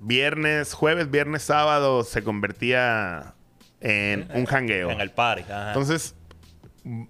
[0.00, 3.34] viernes, jueves, viernes, sábado se convertía
[3.80, 4.90] en un jangueo.
[4.90, 5.42] En el party.
[5.42, 5.68] Ajá.
[5.68, 6.16] Entonces,
[6.82, 7.04] mm,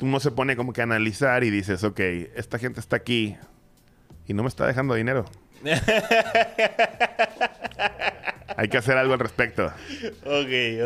[0.00, 2.00] uno se pone como que a analizar y dices, ok,
[2.34, 3.36] esta gente está aquí
[4.26, 5.26] y no me está dejando dinero.
[8.56, 9.72] Hay que hacer algo al respecto.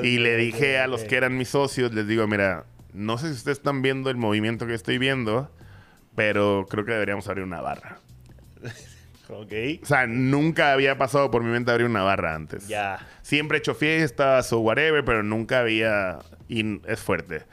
[0.03, 3.35] Y le dije a los que eran mis socios, les digo, mira, no sé si
[3.35, 5.51] ustedes están viendo el movimiento que estoy viendo,
[6.15, 7.99] pero creo que deberíamos abrir una barra.
[9.27, 9.53] Ok.
[9.83, 12.69] O sea, nunca había pasado por mi mente abrir una barra antes.
[12.69, 12.99] Ya.
[13.23, 16.19] Siempre he hecho fiestas o whatever, pero nunca había...
[16.47, 17.45] Y es fuerte.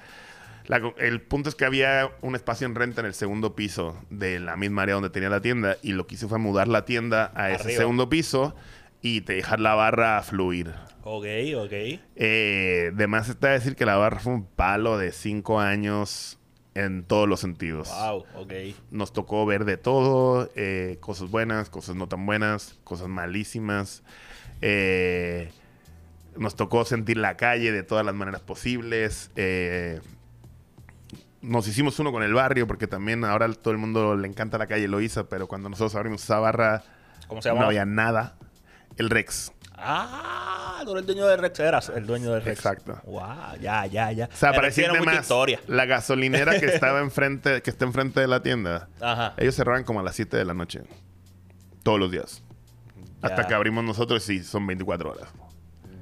[0.66, 4.42] La el punto es que había un espacio en renta en el segundo piso de
[4.42, 7.32] la misma área donde tenía la tienda y lo que hice fue mudar la tienda
[7.36, 8.54] a ese segundo piso
[9.02, 10.74] y te dejar la barra fluir.
[11.04, 11.26] Ok,
[11.58, 11.74] ok.
[12.16, 16.40] Eh, de más está decir que la barra fue un palo de cinco años
[16.74, 17.90] en todos los sentidos.
[17.90, 18.54] Wow, ok.
[18.92, 24.04] Nos tocó ver de todo, eh, cosas buenas, cosas no tan buenas, cosas malísimas.
[24.62, 25.52] Eh,
[26.38, 29.32] nos tocó sentir la calle de todas las maneras posibles.
[29.36, 30.00] Eh,
[31.42, 34.68] nos hicimos uno con el barrio porque también ahora todo el mundo le encanta la
[34.68, 36.84] calle Loíza, pero cuando nosotros abrimos esa barra
[37.28, 38.36] ¿Cómo se no había nada.
[39.02, 39.52] El Rex.
[39.76, 42.60] Ah, tú eres el dueño de Rex, eras el dueño de Rex.
[42.60, 43.02] Exacto.
[43.06, 44.30] Wow, ya, ya, ya.
[44.32, 45.60] O sea, para decirte mucha más, historia.
[45.68, 49.34] la gasolinera que estaba enfrente, que está enfrente de la tienda, Ajá.
[49.38, 50.82] ellos cerraban como a las 7 de la noche.
[51.82, 52.44] Todos los días.
[53.24, 55.30] Hasta que abrimos nosotros y son 24 horas.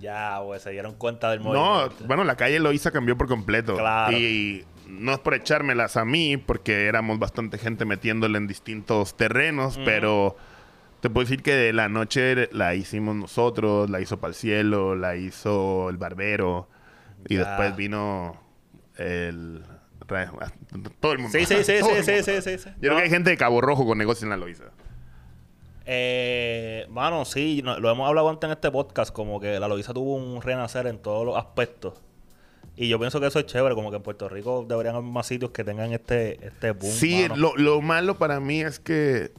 [0.01, 2.03] Ya, güey, se dieron cuenta del No, movimiento.
[2.05, 3.75] bueno, la calle Loíza cambió por completo.
[3.77, 4.17] Claro.
[4.17, 9.79] Y no es por echármelas a mí, porque éramos bastante gente metiéndole en distintos terrenos,
[9.85, 10.35] pero
[11.01, 15.15] te puedo decir que de la noche la hicimos nosotros, la hizo Pal Cielo, la
[15.15, 16.67] hizo el Barbero,
[17.27, 17.45] y Ya.
[17.47, 18.41] después vino
[18.97, 19.63] el...
[20.99, 21.38] Todo el mundo.
[21.38, 22.69] Sí, sí, sí, sí, sí, sí, sí, sí.
[22.75, 24.65] Yo creo que hay gente de Cabo Rojo con negocios en la Loíza.
[25.85, 29.93] Eh, mano, sí, no- lo hemos hablado antes en este podcast, como que la Loiza
[29.93, 32.01] tuvo un renacer en todos los aspectos.
[32.75, 35.27] Y yo pienso que eso es chévere, como que en Puerto Rico deberían haber más
[35.27, 36.91] sitios que tengan este, este boom.
[36.91, 37.35] Sí, mano.
[37.35, 39.31] lo, lo malo para mí es que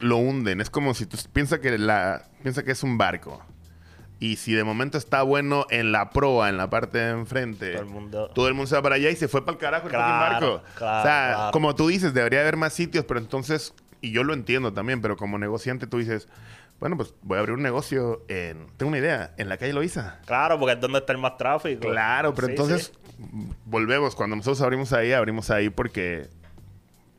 [0.00, 0.60] lo hunden.
[0.60, 3.42] Es como si tú piensas que la piensa que es un barco.
[4.20, 7.82] Y si de momento está bueno en la proa, en la parte de enfrente, Todo
[7.82, 9.86] el mundo- todo el mundo se va para allá y se fue para el carajo
[9.86, 10.62] el barco.
[10.76, 11.50] claro, o sea, claro.
[11.52, 15.16] como tú dices, debería haber más sitios, pero entonces, y yo lo entiendo también, pero
[15.16, 16.26] como negociante tú dices,
[16.80, 20.18] bueno, pues voy a abrir un negocio en, tengo una idea, en la calle Loíza.
[20.26, 21.88] Claro, porque es donde está el más tráfico.
[21.88, 23.18] Claro, pero Sí, entonces sí.
[23.66, 24.16] volvemos.
[24.16, 26.28] Cuando nosotros abrimos ahí, abrimos ahí porque,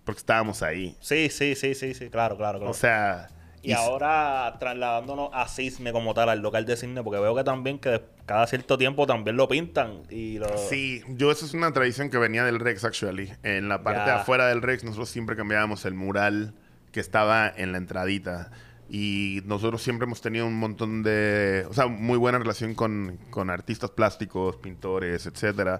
[0.09, 0.97] porque estábamos ahí.
[1.01, 2.71] Sí, sí, sí, sí, sí, claro, claro, claro.
[2.71, 3.27] O sea.
[3.61, 7.77] y ahora trasladándonos a Cisne como tal, al local de Cisne, porque veo que también
[7.77, 10.57] que cada cierto tiempo también lo pintan y lo...
[10.57, 13.31] Sí, yo eso es una tradición que venía del Rex, actually.
[13.43, 16.55] En la parte de afuera del Rex, nosotros siempre cambiábamos el mural
[16.91, 18.49] que estaba en la entradita.
[18.89, 21.67] Y nosotros siempre hemos tenido un montón de.
[21.69, 25.79] O sea, muy buena relación con, con artistas plásticos, pintores, etcétera.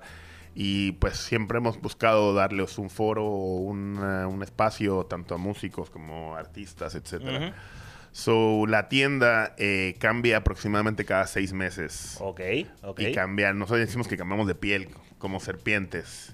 [0.56, 5.90] Y pues siempre hemos buscado darles un foro o una- un espacio tanto a músicos
[5.90, 7.48] como a artistas, etcétera.
[7.48, 7.56] Ujú.
[8.12, 12.18] So, la tienda eh, cambia aproximadamente cada seis meses.
[12.20, 12.42] Ok,
[12.82, 13.00] ok.
[13.02, 16.34] Y cambiar, nosotros decimos que cambiamos de piel como serpientes.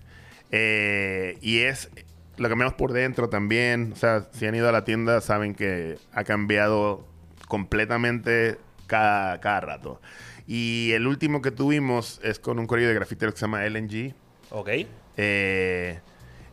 [0.52, 1.90] Eh, y es,
[2.38, 3.92] lo cambiamos por dentro también.
[3.92, 7.06] O sea, si han ido a la tienda saben que ha cambiado
[7.48, 10.02] completamente cada, cada rato.
[10.48, 14.14] Y el último que tuvimos es con un correo de grafiteros que se llama LNG.
[14.52, 14.70] Ok.
[15.18, 16.00] Eh,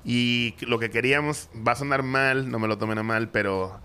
[0.05, 3.81] y lo que queríamos, va a sonar mal, no me lo tomen a mal, pero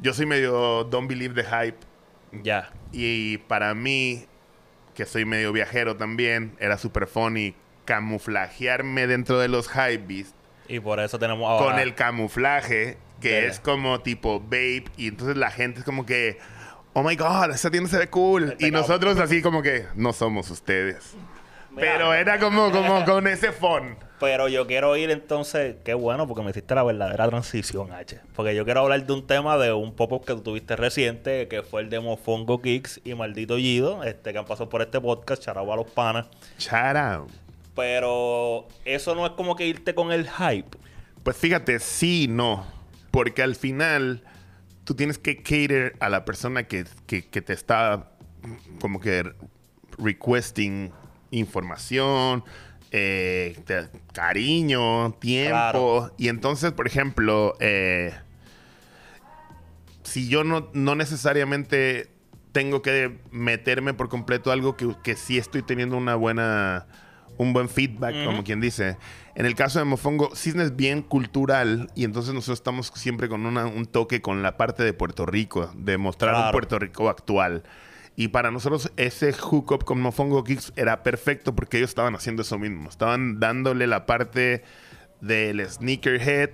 [0.00, 1.78] yo soy medio don't believe the hype.
[2.42, 2.70] Ya.
[2.92, 4.26] Y para mí,
[4.94, 10.34] que soy medio viajero también, era super funny camuflajearme dentro de los hypebeast
[10.68, 11.72] Y por eso tenemos ahora...
[11.72, 16.38] con el camuflaje, que es como tipo vape, y entonces la gente es como que,
[16.94, 18.56] oh my god, esa tienda se ve cool.
[18.58, 21.14] Y nosotros así como que, no somos ustedes.
[21.70, 21.92] Mira.
[21.92, 23.96] Pero era como, como con ese fun.
[24.20, 28.20] Pero yo quiero ir entonces, qué bueno, porque me hiciste la verdadera transición, H.
[28.34, 31.62] Porque yo quiero hablar de un tema de un pop-up que tú tuviste reciente, que
[31.62, 35.42] fue el de Mofongo Kicks y Maldito Yido, este, que han pasado por este podcast,
[35.42, 36.28] charabo a los panas.
[36.70, 37.30] Out.
[37.74, 40.78] Pero eso no es como que irte con el hype.
[41.24, 42.64] Pues fíjate, sí no.
[43.10, 44.22] Porque al final
[44.84, 48.10] tú tienes que cater a la persona que, que- que te está
[48.80, 49.32] como que
[49.98, 50.92] requesting
[51.30, 52.44] información,
[52.90, 55.50] eh, te- cariño, tiempo.
[55.50, 56.14] Claro.
[56.18, 58.12] Y entonces, por ejemplo, eh,
[60.02, 62.10] si yo no, no necesariamente
[62.52, 66.86] tengo que meterme por completo a algo que, que sí estoy teniendo una buena
[67.38, 68.96] un buen feedback, como quien dice.
[69.34, 73.44] En el caso de Mofongo, Cisne es bien cultural y entonces nosotros estamos siempre con
[73.46, 76.52] una- un toque con la parte de Puerto Rico, de mostrar un.
[76.52, 77.64] Puerto Rico actual.
[78.16, 82.58] Y para nosotros ese hookup con Mofongo Kicks era perfecto porque ellos estaban haciendo eso
[82.60, 82.88] mismo.
[82.88, 84.62] Estaban dándole la parte
[85.20, 86.50] del sneakerhead,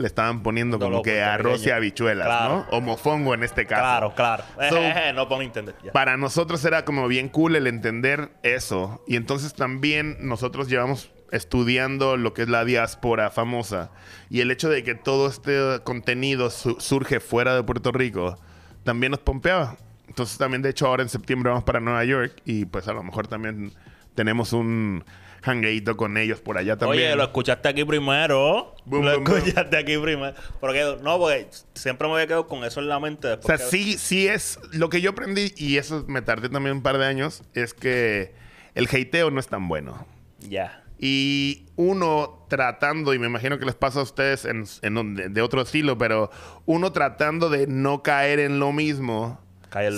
[0.00, 2.66] le estaban poniendo como que arroz y habichuelas, Claro.
[2.70, 2.76] ¿no?
[2.76, 3.82] O mofongo en este caso.
[3.82, 4.44] Claro, claro.
[4.70, 4.80] So-
[5.14, 5.74] no puedo entender.
[5.92, 9.04] Para nosotros era como bien cool el entender eso.
[9.06, 13.90] Y entonces también nosotros llevamos estudiando lo que es la diáspora famosa.
[14.30, 18.36] Y el hecho de que todo este contenido su- surge fuera de Puerto Rico
[18.84, 19.76] también nos pompeaba.
[20.08, 23.02] Entonces también, de hecho, ahora en septiembre vamos para Nueva York y pues a lo
[23.02, 23.72] mejor también
[24.14, 25.04] tenemos un
[25.42, 27.06] hangueito con ellos por allá también.
[27.06, 28.74] Oye, lo escuchaste aquí primero.
[28.84, 29.36] Boom, lo boom, boom.
[29.38, 30.34] escuchaste aquí primero.
[30.60, 33.26] Porque, no, porque siempre me había quedado con eso en la mente.
[33.28, 34.58] O Después sea, que- sí, sí es.
[34.72, 38.34] Lo que yo aprendí, y eso me tardé también un par de años, es que
[38.74, 40.06] el hateo no es tan bueno.
[40.40, 40.84] Ya.
[41.02, 45.40] Y uno tratando, y me imagino que les pasa a ustedes en, en de, de
[45.42, 46.30] otro estilo, pero
[46.66, 49.40] uno tratando de no caer en lo mismo,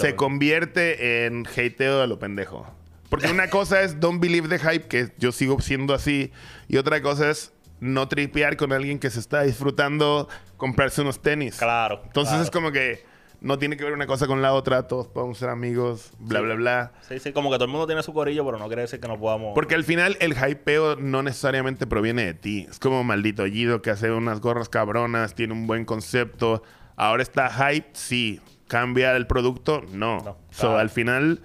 [0.00, 2.72] se convierte en hateo de lo pendejo.
[3.12, 6.32] Porque una cosa es don't believe the hype, que yo sigo siendo así,
[6.66, 11.58] y otra cosa es no tripear con alguien que se está disfrutando comprarse unos tenis.
[11.58, 12.00] Claro.
[12.06, 12.44] Entonces claro.
[12.44, 13.04] es como que
[13.42, 16.44] no tiene que ver una cosa con la otra, todos podemos ser amigos, bla, Sí.
[16.46, 16.92] bla, bla.
[17.06, 19.08] Sí, sí, como que todo el mundo tiene su corillo, pero no quiere decir que
[19.08, 19.52] no podamos.
[19.54, 22.66] Porque al final el hypeo no necesariamente proviene de ti.
[22.70, 26.62] Es como maldito Guido que hace unas gorras cabronas, tiene un buen concepto.
[26.96, 28.40] Ahora está hype, sí.
[28.68, 29.82] ¿Cambia el producto?
[29.92, 30.18] No.
[30.20, 31.42] No, So, al final,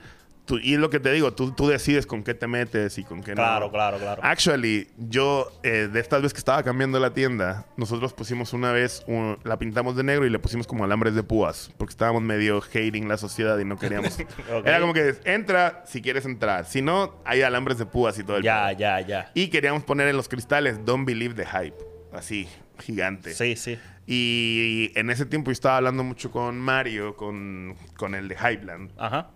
[0.47, 3.03] tú- y es lo que te digo, tú, tú decides con qué te metes y
[3.03, 3.35] con qué no.
[3.35, 4.21] Claro, claro, claro.
[4.25, 9.03] Actually, yo, eh, de estas veces que estaba cambiando la tienda, nosotros pusimos una vez,
[9.05, 12.59] un- la pintamos de negro y le pusimos como alambres de púas, porque estábamos medio
[12.61, 14.17] hating la sociedad y no queríamos.
[14.65, 18.37] Era como que entra si quieres entrar, si no, hay alambres de púas y todo
[18.37, 18.79] el Ya, pedo.
[18.79, 19.31] ya, ya.
[19.35, 21.77] Y queríamos poner en los cristales Don't Believe the Hype,
[22.13, 22.47] así,
[22.79, 23.33] gigante.
[23.33, 23.77] Sí, sí.
[24.05, 28.91] Y en ese tiempo yo estaba hablando mucho con Mario, con, con el de Hypeland.
[28.97, 29.31] Ajá.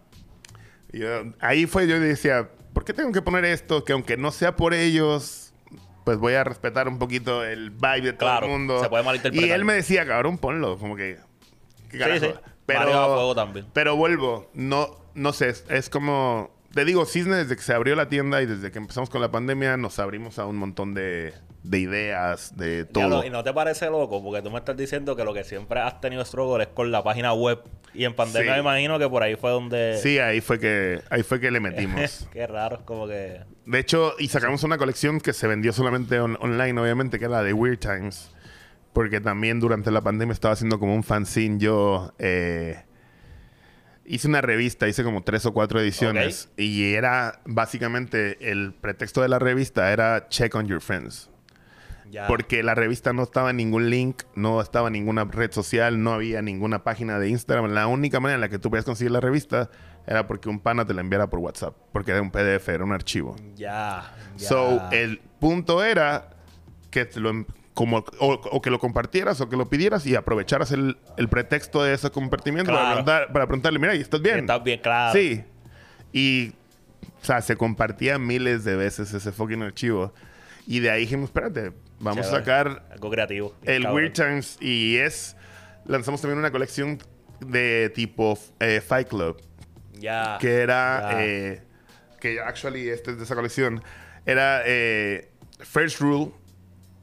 [0.93, 3.84] Y yo- ahí fue, yo decía, ¿por qué tengo que poner esto?
[3.84, 5.54] Que aunque no sea por ellos,
[6.04, 8.82] pues voy a respetar un poquito el vibe de todo Claro, el mundo.
[8.82, 9.47] se puede malinterpretar.
[9.47, 11.17] Y él me decía, cabrón, ponlo, como que...
[11.89, 12.34] ¿qué Sí, sí.
[12.65, 13.65] Fuego también.
[13.73, 16.51] Pero vuelvo, no, no sé, es, es como...
[16.73, 19.30] Te digo, Cisne, desde que se abrió la tienda y desde que empezamos con la
[19.30, 23.08] pandemia, nos abrimos a un montón de, de ideas, de todo.
[23.08, 24.24] Diablo, ¿Y no te parece loco?
[24.24, 27.04] Porque tú me estás diciendo que lo que siempre has tenido struggle es con la
[27.04, 27.60] página web.
[27.93, 28.56] Y en pandemia Sí.
[28.56, 29.97] me imagino que por ahí fue donde...
[30.02, 32.28] Sí, ahí fue que, ahí fue que le metimos.
[32.34, 33.41] Qué raro, es como que...
[33.65, 37.36] De hecho, y sacamos una colección que se vendió solamente on- online, obviamente, que era
[37.38, 38.32] la de Weird Times.
[38.93, 41.60] Porque también durante la pandemia estaba haciendo como un fanzine.
[41.60, 42.84] Yo eh,
[44.06, 46.50] hice una revista, hice como tres o cuatro ediciones.
[46.58, 51.30] Y era básicamente el pretexto de la revista era check on your friends.
[52.12, 52.28] Ya.
[52.28, 56.12] Porque la revista no estaba en ningún link, no estaba en ninguna red social, no
[56.13, 57.71] había ninguna página de Instagram.
[57.71, 59.69] La única manera en la que tú podías conseguir la revista
[60.06, 61.76] era porque un pana te la enviara por WhatsApp.
[61.93, 63.36] Porque era un PDF, era un archivo.
[63.56, 64.12] Ya.
[64.38, 64.47] ya.
[64.50, 66.32] So, el punto era
[66.89, 70.71] que te lo, como, o, o que lo compartieras o que lo pidieras y aprovecharas
[70.74, 74.39] el, el pretexto de ese compartimiento para, preguntar- para preguntarle, mira, ¿y estás bien?
[74.39, 75.13] Estás bien, claro.
[75.17, 75.43] Sí.
[76.12, 76.50] Y,
[77.21, 80.13] o sea, se compartía miles de veces ese fucking archivo.
[80.67, 83.55] Y de ahí dijimos, espérate, vamos a sacar Algo creativo.
[83.63, 83.95] el cabrón.
[84.03, 85.35] Weird Times y es...
[85.85, 86.99] Lanzamos también una colección
[87.39, 89.41] de tipo eh, Fight Club
[89.93, 90.37] Ya.
[90.39, 91.63] que era eh,
[92.19, 93.81] que actually este es de esa colección
[94.27, 96.31] era eh, First Rule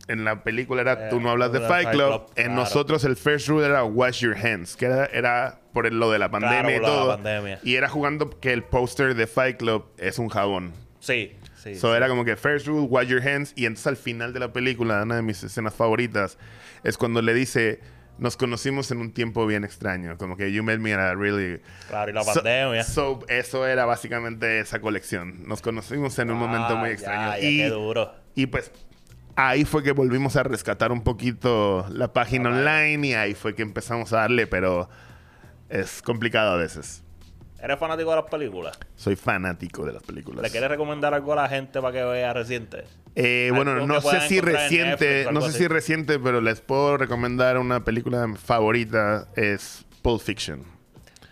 [0.06, 2.54] en la película era tú no hablas de Fight Club, Club, en claro.
[2.61, 6.20] nosotros el First Rule era Wash Your Hands que era, era por el- lo de
[6.20, 7.58] la pandemia y la todo pandemia.
[7.64, 11.75] y era jugando que el póster de Fight Club es un jabón Sí, sí.
[11.75, 11.97] So sí.
[11.97, 13.53] era como que first rule, wash your hands.
[13.57, 16.39] Y entonces al final de la película, una de mis escenas favoritas,
[16.85, 17.80] es cuando le dice,
[18.18, 20.16] nos conocimos en un tiempo bien extraño.
[20.18, 21.61] Como que you met me at a really...
[21.89, 22.82] Claro, y la So- pandemia.
[22.85, 25.47] So, eso era básicamente esa colección.
[25.47, 27.30] Nos conocimos en un momento muy Ah, extraño.
[27.32, 28.12] Ya, ya, y, qué duro.
[28.35, 28.72] y pues
[29.37, 33.62] ahí fue que volvimos a rescatar un poquito la página online y ahí fue que
[33.62, 34.89] empezamos a darle, pero
[35.68, 37.05] es complicado a veces.
[37.61, 38.78] ¿Eres fanático de las películas?
[38.94, 40.42] Soy fanático de las películas.
[40.42, 42.84] ¿Le quieres recomendar algo a la gente para que vea reciente?
[43.16, 45.59] Eh, bueno, no sé si reciente, Netflix no sé así.
[45.59, 50.62] si reciente, pero les puedo recomendar una película favorita, es Pulp Fiction.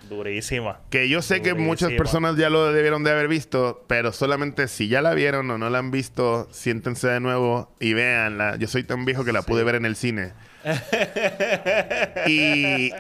[0.08, 0.80] Durísima.
[0.90, 4.88] Que yo sé que muchas personas ya lo debieron de haber visto, pero solamente si
[4.88, 8.56] ya la vieron o no la han visto, siéntense de nuevo y véanla.
[8.56, 10.32] Yo soy tan viejo que la pude ver en el cine.
[12.26, 12.90] y,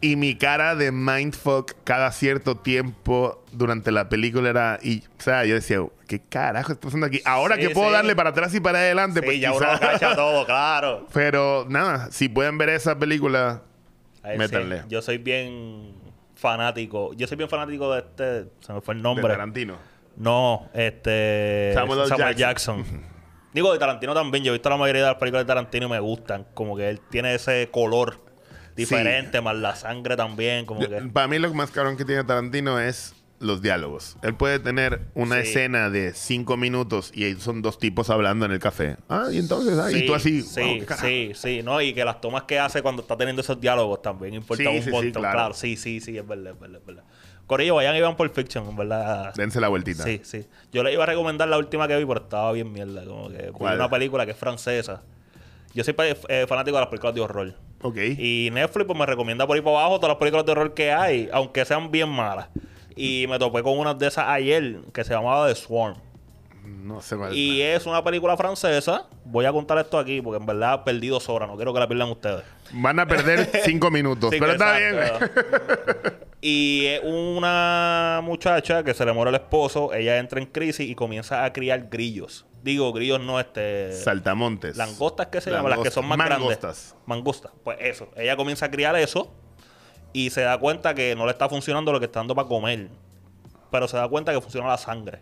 [0.00, 4.78] y mi cara de mindfuck cada cierto tiempo durante la película era...
[4.82, 7.20] Y, o sea, yo decía, ¿qué carajo está pasando aquí?
[7.24, 7.94] Ahora Sí, que puedo sí.
[7.94, 11.06] darle para atrás y para adelante, Sí, pues ya uno quizá- lo cacha todo, claro.
[11.12, 13.62] Pero nada, si pueden ver esa película.
[14.36, 14.82] Métanle.
[14.88, 15.94] Yo soy bien
[16.34, 17.12] fanático.
[17.14, 18.50] Yo soy bien fanático de este.
[18.60, 19.28] Se me fue el de nombre.
[19.28, 19.76] Tarantino.
[20.16, 21.72] No, este.
[21.74, 22.34] Samuel L.
[22.34, 22.84] Jackson.
[23.54, 24.44] Digo, de Tarantino también.
[24.44, 26.46] Yo he visto la mayoría de las películas de Tarantino y me gustan.
[26.54, 28.20] Como que él tiene ese color
[28.78, 30.64] diferente, más la sangre también.
[30.66, 31.00] Como Yo- que.
[31.12, 34.16] Para mí lo más cabrón que tiene Tarantino es los diálogos.
[34.22, 35.48] Él puede tener una Sí.
[35.50, 38.96] escena de cinco minutos y son dos tipos hablando en el café.
[39.08, 40.42] Ah, y entonces, ah, y tú así.
[40.42, 41.06] Sí, wow, carajo.
[41.06, 41.80] sí, sí, ¿no?
[41.80, 44.90] Y que las tomas que hace cuando está teniendo esos diálogos también importan Sí, un
[44.90, 45.22] montón.
[45.22, 45.36] claro.
[45.38, 45.54] claro.
[45.54, 47.04] sí, sí, sí, es verdad, es verdad, es verdad.
[47.46, 49.32] Corillo, vayan y vean por Fiction, en verdad.
[49.34, 50.02] Dense la vueltita.
[50.02, 50.44] Sí, sí.
[50.72, 53.04] Yo le iba a recomendar la última que vi, pero estaba bien mierda.
[53.06, 53.76] Como que ¿Cuál?
[53.76, 55.02] una película que es francesa.
[55.74, 55.94] Yo soy
[56.28, 57.54] eh, fanático de las películas de horror.
[57.82, 57.96] Ok.
[58.18, 60.92] Y Netflix pues, me recomienda por ahí para abajo todas las películas de horror que
[60.92, 62.48] hay, aunque sean bien malas.
[62.96, 65.96] Y me topé con una de esas ayer que se llamaba The Swarm.
[66.64, 67.34] No sé cuál.
[67.34, 69.06] Y es una película francesa.
[69.24, 71.48] Voy a contar esto aquí porque en verdad perdí dos horas.
[71.48, 72.42] No quiero que la pierdan ustedes.
[72.72, 74.30] Van a perder cinco minutos.
[74.30, 75.30] Sí, pero está exacto.
[75.34, 76.14] bien.
[76.40, 79.92] y es una muchacha que se le muere el esposo.
[79.94, 82.46] Ella entra en crisis y comienza a criar grillos.
[82.68, 83.94] Digo, grillos no este.
[83.94, 84.76] Saltamontes.
[84.76, 86.60] Langostas que se llaman, las que son más Mangostas.
[86.60, 86.96] grandes.
[87.06, 87.52] Mangostas.
[87.64, 88.10] Pues eso.
[88.14, 89.32] Ella comienza a criar eso
[90.12, 92.90] y se da cuenta que no le está funcionando lo que está dando para comer.
[93.70, 95.20] Pero se da cuenta que funciona la sangre.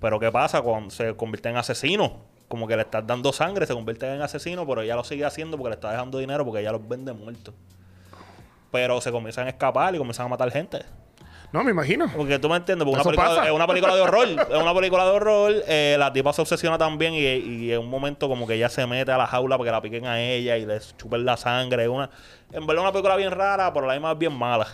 [0.00, 2.24] Pero ¿qué pasa cuando se convierte en asesino?
[2.48, 5.58] Como que le estás dando sangre, se convierte en asesino, pero ella lo sigue haciendo
[5.58, 7.52] porque le está dejando dinero porque ella los vende muertos.
[8.70, 10.78] Pero se comienzan a escapar y comienzan a matar gente.
[11.52, 12.10] No, me imagino.
[12.16, 14.26] Porque tú me entiendes, porque una película, es una película de horror.
[14.28, 15.52] es una película de horror.
[15.66, 18.86] eh, la tipa se obsesiona también y, y en un momento como que ella se
[18.86, 21.82] mete a la jaula para que la piquen a ella y le chupen la sangre.
[21.84, 22.08] Es Una,
[22.52, 24.66] en verdad una película bien rara, pero la misma es bien mala.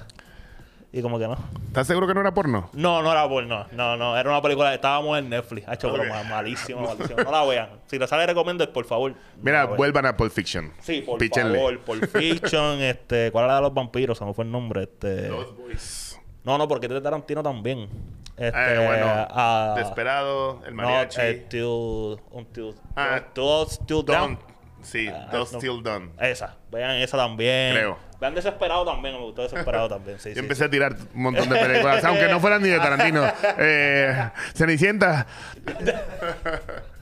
[0.90, 1.36] Y como que no.
[1.66, 2.70] ¿Estás seguro que no era porno?
[2.72, 3.66] No, no era porno.
[3.72, 4.16] No, no.
[4.16, 4.72] Era una película.
[4.72, 5.68] Estábamos en Netflix.
[5.68, 5.94] Ha hecho Ok.
[5.98, 6.22] broma.
[6.22, 7.24] Malísima, malísima.
[7.24, 7.68] No la vean.
[7.88, 9.10] Si les sale recomiendo, por favor.
[9.10, 10.72] no Mira, la vuelvan a Pulp Fiction.
[10.80, 11.58] Sí, por Píchenle.
[11.58, 11.78] favor.
[11.80, 12.78] Por Fiction.
[12.80, 14.16] este, ¿Cuál era de los vampiros?
[14.16, 14.84] Se me fue el nombre.
[14.84, 15.28] Este.
[15.28, 16.07] Boys.
[16.48, 17.90] No, no, porque de Tarantino también.
[18.34, 21.20] Este, Eh, bueno, ah, Desperado, el No, mariachi.
[21.20, 23.44] eh, till, until, Ah, till,
[23.86, 24.36] till down.
[24.36, 24.38] Done.
[24.80, 25.58] Sí, Ah, Those no.
[25.60, 26.10] Still Done.
[26.18, 26.56] Esa.
[26.70, 27.74] Vean esa también.
[27.74, 27.98] Creo.
[28.18, 29.16] Vean Desesperado también.
[29.16, 30.18] Me gustó Desesperado también.
[30.20, 32.78] Sí, Yo sí, empecé a tirar un montón de películas, aunque no fueran ni de
[32.78, 33.24] Tarantino.
[33.58, 35.26] Eh, Cenicienta.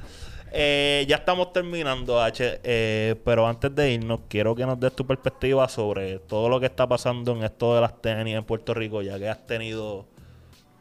[0.59, 2.61] Eh, ya estamos terminando, H.
[2.65, 6.65] eh, pero antes de irnos, quiero que nos des tu perspectiva sobre todo lo que
[6.65, 10.07] está pasando en esto de las tenis en Puerto Rico, ya que has tenido.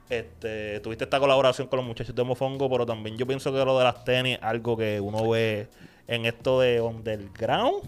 [0.09, 3.77] Este, tuviste esta colaboración con los muchachos de Mofongo, pero también yo pienso que lo
[3.77, 5.67] de las tenis, algo que uno ve
[6.07, 7.83] en esto de underground.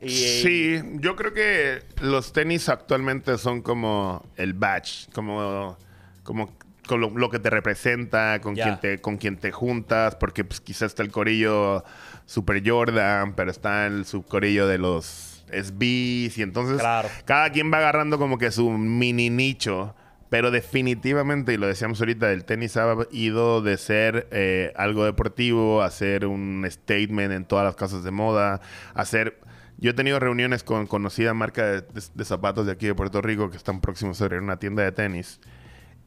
[0.00, 5.76] Y, Sí, yo creo que los tenis actualmente son como el badge, como,
[6.22, 6.48] como,
[6.86, 8.64] con lo, lo que te representa, con Ya.
[8.64, 11.84] quien te, con quien te juntas, porque pues, quizás está el corillo
[12.24, 17.08] Super Jordan, pero está el subcorillo de los SBs, y entonces Claro.
[17.24, 19.94] cada quien va agarrando como que su mini nicho.
[20.28, 25.82] Pero definitivamente, y lo decíamos ahorita, el tenis ha ido de ser eh, algo deportivo
[25.82, 28.60] a ser un statement en todas las casas de moda,
[28.94, 29.38] a ser...
[29.78, 33.22] Yo he tenido reuniones con conocida marca de, de- de zapatos de aquí de Puerto
[33.22, 35.38] Rico que están próximos a abrir una tienda de tenis.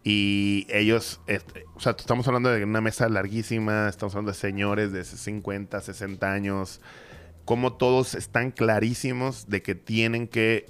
[0.03, 4.91] Y ellos, este, o sea, estamos hablando de una mesa larguísima, estamos hablando de señores
[4.91, 6.81] de 50, 60 años,
[7.43, 10.67] como todos están clarísimos de que tienen que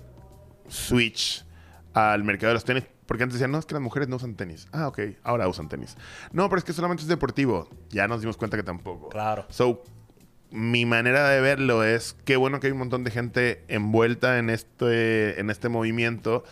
[0.68, 1.46] switch
[1.94, 2.86] al mercado de los tenis.
[3.06, 4.68] Porque antes decían, no, es que las mujeres no usan tenis.
[4.72, 5.98] Ah, ok, ahora usan tenis.
[6.32, 7.68] No, pero es que solamente es deportivo.
[7.90, 9.10] Ya nos dimos cuenta que tampoco.
[9.10, 9.48] Claro.
[9.50, 9.84] So,
[10.52, 14.52] mi manera de verlo es qué bueno que hay un montón de gente envuelta en
[14.52, 16.44] este, en este movimiento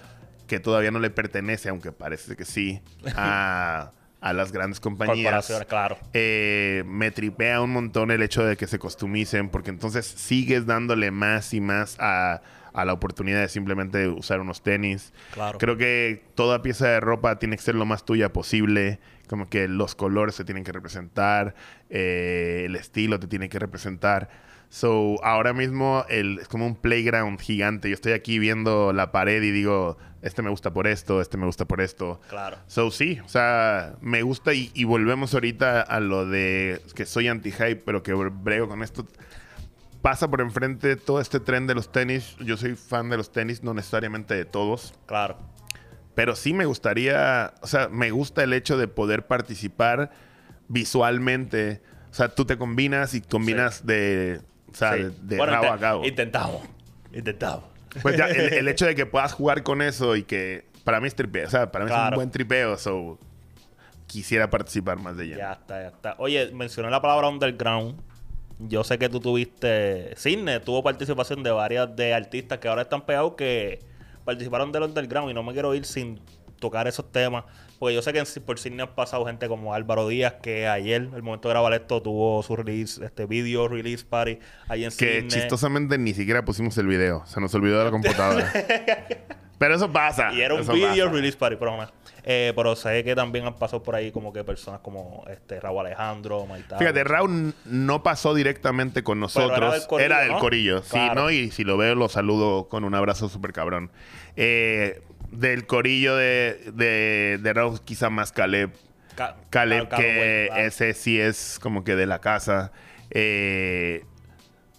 [0.48, 2.82] que todavía no le pertenece, aunque parece que sí,
[3.16, 3.92] a,
[4.22, 5.52] a las grandes compañías.
[5.68, 5.98] claro.
[6.14, 11.12] Eh, me tripea un montón el hecho de que se costumicen, porque entonces sigues dándole
[11.12, 12.42] más y más a,
[12.74, 15.14] a la oportunidad de simplemente usar unos tenis.
[15.34, 15.58] Claro.
[15.58, 19.00] Creo que toda pieza de ropa tiene que ser lo más tuya posible.
[19.28, 21.54] Como que los colores se tienen que representar,
[21.90, 24.30] eh, el estilo te tiene que representar.
[24.70, 27.90] So, ahora mismo el, es como un playground gigante.
[27.90, 31.46] Yo estoy aquí viendo la pared y digo, este me gusta por esto, este me
[31.46, 32.20] gusta por esto.
[32.30, 32.58] Claro.
[32.68, 37.28] So, sí, o sea, me gusta y, y volvemos ahorita a lo de que soy
[37.28, 39.08] anti-hype, pero que brego con esto.
[40.02, 42.36] Pasa por enfrente todo este tren de los tenis.
[42.40, 44.94] Yo soy fan de los tenis, no necesariamente de todos.
[45.06, 45.38] Claro.
[46.14, 50.12] Pero sí me gustaría, o sea, me gusta el hecho de poder participar
[50.68, 51.82] visualmente.
[52.10, 54.42] O sea, tú te combinas y combinas de,
[54.78, 55.04] sea, Sí.
[55.04, 56.06] de, de Bueno, rabo a cabo.
[56.06, 56.62] Intentamos.
[57.14, 57.64] Intentamos.
[58.02, 61.08] Pues ya, el, el hecho de que puedas jugar con eso y que para mí
[61.08, 63.18] es tripeo, o sea, para mí es un buen tripeo, so
[64.06, 65.38] quisiera participar más de lleno.
[65.40, 66.16] Ya está, ya está.
[66.20, 68.00] Oye, mencioné la palabra underground.
[68.60, 70.14] Yo sé que tú tuviste.
[70.16, 73.80] Cisne tuvo participación de varias de artistas que ahora están pegados que
[74.26, 76.20] participaron del underground y no me quiero ir sin
[76.60, 77.46] tocar esos temas.
[77.80, 81.02] Porque yo sé que en- por Cisne han pasado gente como Álvaro Díaz, que ayer,
[81.14, 85.26] el momento de grabar esto, tuvo su release, este video release party ahí en Que
[85.28, 88.52] chistosamente ni siquiera pusimos el video, se nos olvidó de la computadora.
[89.60, 90.32] Pero eso pasa.
[90.34, 91.16] Y era un video pasa.
[91.16, 91.88] release party, pero, no.
[92.24, 95.80] Eh, pero sé que también han pasado por ahí como que personas como este Raúl
[95.80, 96.78] Alejandro, Maitá.
[96.78, 99.58] Fíjate, Raúl no pasó directamente con nosotros.
[99.58, 100.84] era del corillo, Era corillo.
[100.84, 101.00] Sí.
[101.16, 101.32] ¿no?
[101.32, 103.90] Y si lo veo, lo saludo con un abrazo súper cabrón.
[104.36, 105.02] Eh,
[105.32, 108.72] del corillo de, de, de Raúl, quizá más Caleb.
[109.16, 112.72] Ca- Caleb, que ese sí es como que de la casa.
[113.10, 114.06] Eh,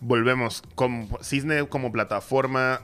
[0.01, 0.63] volvemos.
[0.75, 2.83] Como, Cisne como plataforma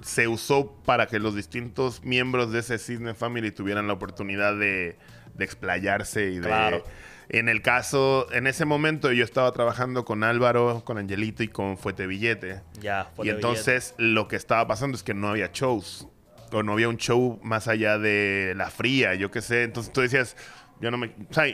[0.00, 4.96] se usó para que los distintos miembros de ese Cisne Family tuvieran la oportunidad de,
[5.34, 6.48] de explayarse y de...
[7.30, 11.76] En el caso, en ese momento yo estaba trabajando con Álvaro, con Angelito y con
[11.76, 12.62] Fuete Billete.
[12.80, 16.08] Ya, fue Y entonces lo que estaba pasando es que no había shows.
[16.52, 19.64] O no había un show más allá de la fría, yo qué sé.
[19.64, 20.36] Entonces tú decías,
[20.80, 21.08] yo no me.
[21.30, 21.44] O sea,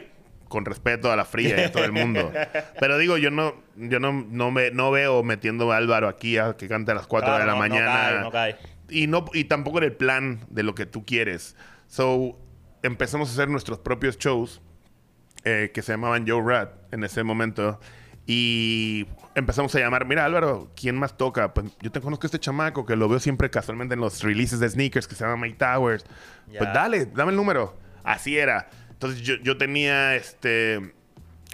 [0.48, 2.32] con respeto a la fría y a todo el mundo.
[2.78, 6.56] Pero digo, yo no, yo no, no me no veo metiendo a Álvaro aquí a
[6.56, 7.92] que cante a las 4 Claro, de la no- no mañana.
[7.92, 8.56] cae, no cae.
[8.88, 11.56] Y no, y tampoco era el plan de lo que tú quieres.
[11.88, 12.38] So
[12.84, 14.62] empezamos a hacer nuestros propios shows
[15.44, 17.80] eh, que se llamaban Joe Rat en ese momento.
[18.26, 21.52] Y empezamos a llamar, mira Álvaro, ¿quién más toca?
[21.52, 24.60] Pues yo te conozco a este chamaco que lo veo siempre casualmente en los releases
[24.60, 26.04] de sneakers que se llama Mike Towers.
[26.50, 26.60] Ya.
[26.60, 27.76] Pues dale, dame el número.
[28.02, 28.68] Así era.
[28.90, 30.94] Entonces yo, yo tenía este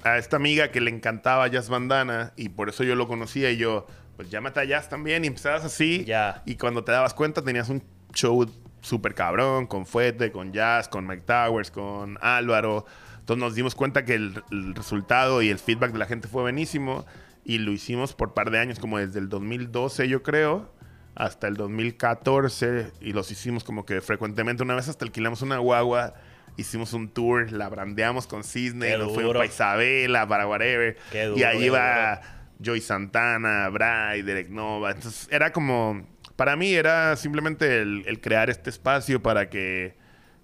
[0.05, 3.57] a esta amiga que le encantaba Jazz Bandana y por eso yo lo conocía y
[3.57, 3.87] yo,
[4.17, 6.07] pues llámate a Jazz también y empezabas así.
[6.47, 7.83] Y cuando te dabas cuenta tenías un
[8.15, 8.47] show
[8.81, 12.87] súper cabrón con Fuete, con Jazz, con Mike Towers, con Álvaro.
[13.31, 16.43] Entonces nos dimos cuenta que el, el resultado y el feedback de la gente fue
[16.43, 17.07] buenísimo
[17.45, 20.75] y lo hicimos por par de años, como desde el 2012 yo creo,
[21.15, 24.65] hasta el 2014 y los hicimos como que frecuentemente.
[24.65, 26.15] Una vez hasta alquilamos una guagua,
[26.57, 30.97] hicimos un tour, la brandeamos con Cisne, nos fuimos para Isabela, para whatever.
[31.13, 32.21] Qué y duro, ahí qué iba
[32.59, 34.91] Joy Santana, Bray, Derek Nova.
[34.91, 36.05] Entonces era como,
[36.35, 40.00] para mí era simplemente el, el crear este espacio para que,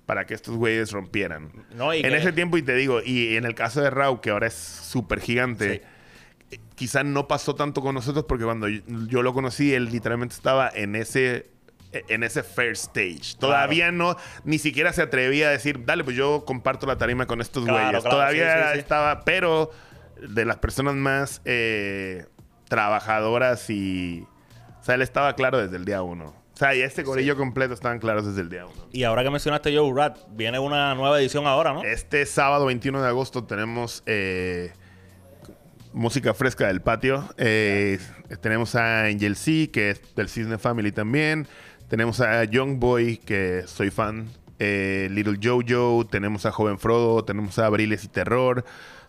[0.06, 1.50] para que estos güeyes rompieran.
[1.74, 4.30] No, en que- ese tiempo, y te digo, y en el caso de Rau, que
[4.30, 5.82] ahora es súper gigante,
[6.50, 10.34] eh, quizá no pasó tanto con nosotros porque cuando yo, yo lo conocí, él literalmente
[10.34, 11.50] estaba en ese
[12.08, 13.38] en ese first stage.
[13.38, 17.40] Todavía no, ni siquiera se atrevía a decir, dale, pues yo comparto la tarima con
[17.40, 18.02] estos Claro, güeyes.
[18.02, 18.78] claro, Todavía sí, sí, sí.
[18.80, 19.70] estaba, pero
[20.20, 22.26] de las personas más eh,
[22.68, 24.26] trabajadoras y...
[24.80, 26.34] O sea, él estaba claro desde el día uno.
[26.56, 28.86] O sea, y este gorillo completo estaban claros desde el día uno.
[28.90, 31.84] Y ahora que mencionaste Joe Rat, viene una nueva edición ahora, ¿no?
[31.84, 34.72] Este sábado 21 de agosto tenemos eh,
[35.92, 37.28] música fresca del patio.
[37.36, 37.98] Eh,
[38.40, 41.46] tenemos a Angel C, que es del Cisne Family también.
[41.88, 44.26] Tenemos a Young Boy, que soy fan.
[44.58, 46.06] Eh, Little Jojo.
[46.06, 47.22] Tenemos a Joven Frodo.
[47.24, 48.64] Tenemos a Abriles y Terror.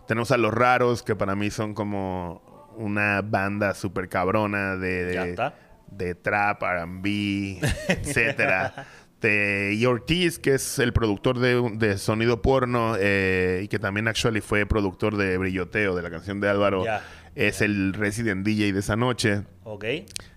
[0.06, 2.42] Tenemos a Los Raros, que para mí son como
[2.76, 5.54] una banda súper cabrona de, de- Ya está.
[5.90, 7.58] De trap, R&B,
[7.88, 8.86] etcétera.
[9.20, 14.06] De, y Ortiz, que es el productor de, de sonido porno eh, y que también
[14.06, 16.84] actually fue productor de Brilloteo, de la canción de Álvaro,
[17.34, 19.42] es el resident DJ de esa noche.
[19.64, 19.84] Ok.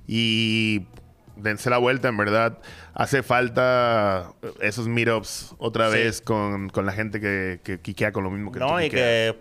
[0.08, 0.88] Y
[1.36, 2.58] dense la vuelta, en verdad.
[2.96, 5.98] Hace falta esos meetups otra Sí.
[5.98, 8.86] vez con, con la gente que, que quiquea con lo mismo que tú No, y
[8.86, 9.36] quiqueas.
[9.36, 9.40] que,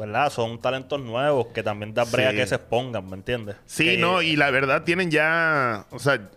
[0.00, 0.30] ¿verdad?
[0.30, 2.36] Son talentos nuevos que también da brea Sí.
[2.38, 3.56] que se expongan, ¿me entiendes?
[3.66, 6.28] Sí, Que- no, y la verdad tienen ya, o sea,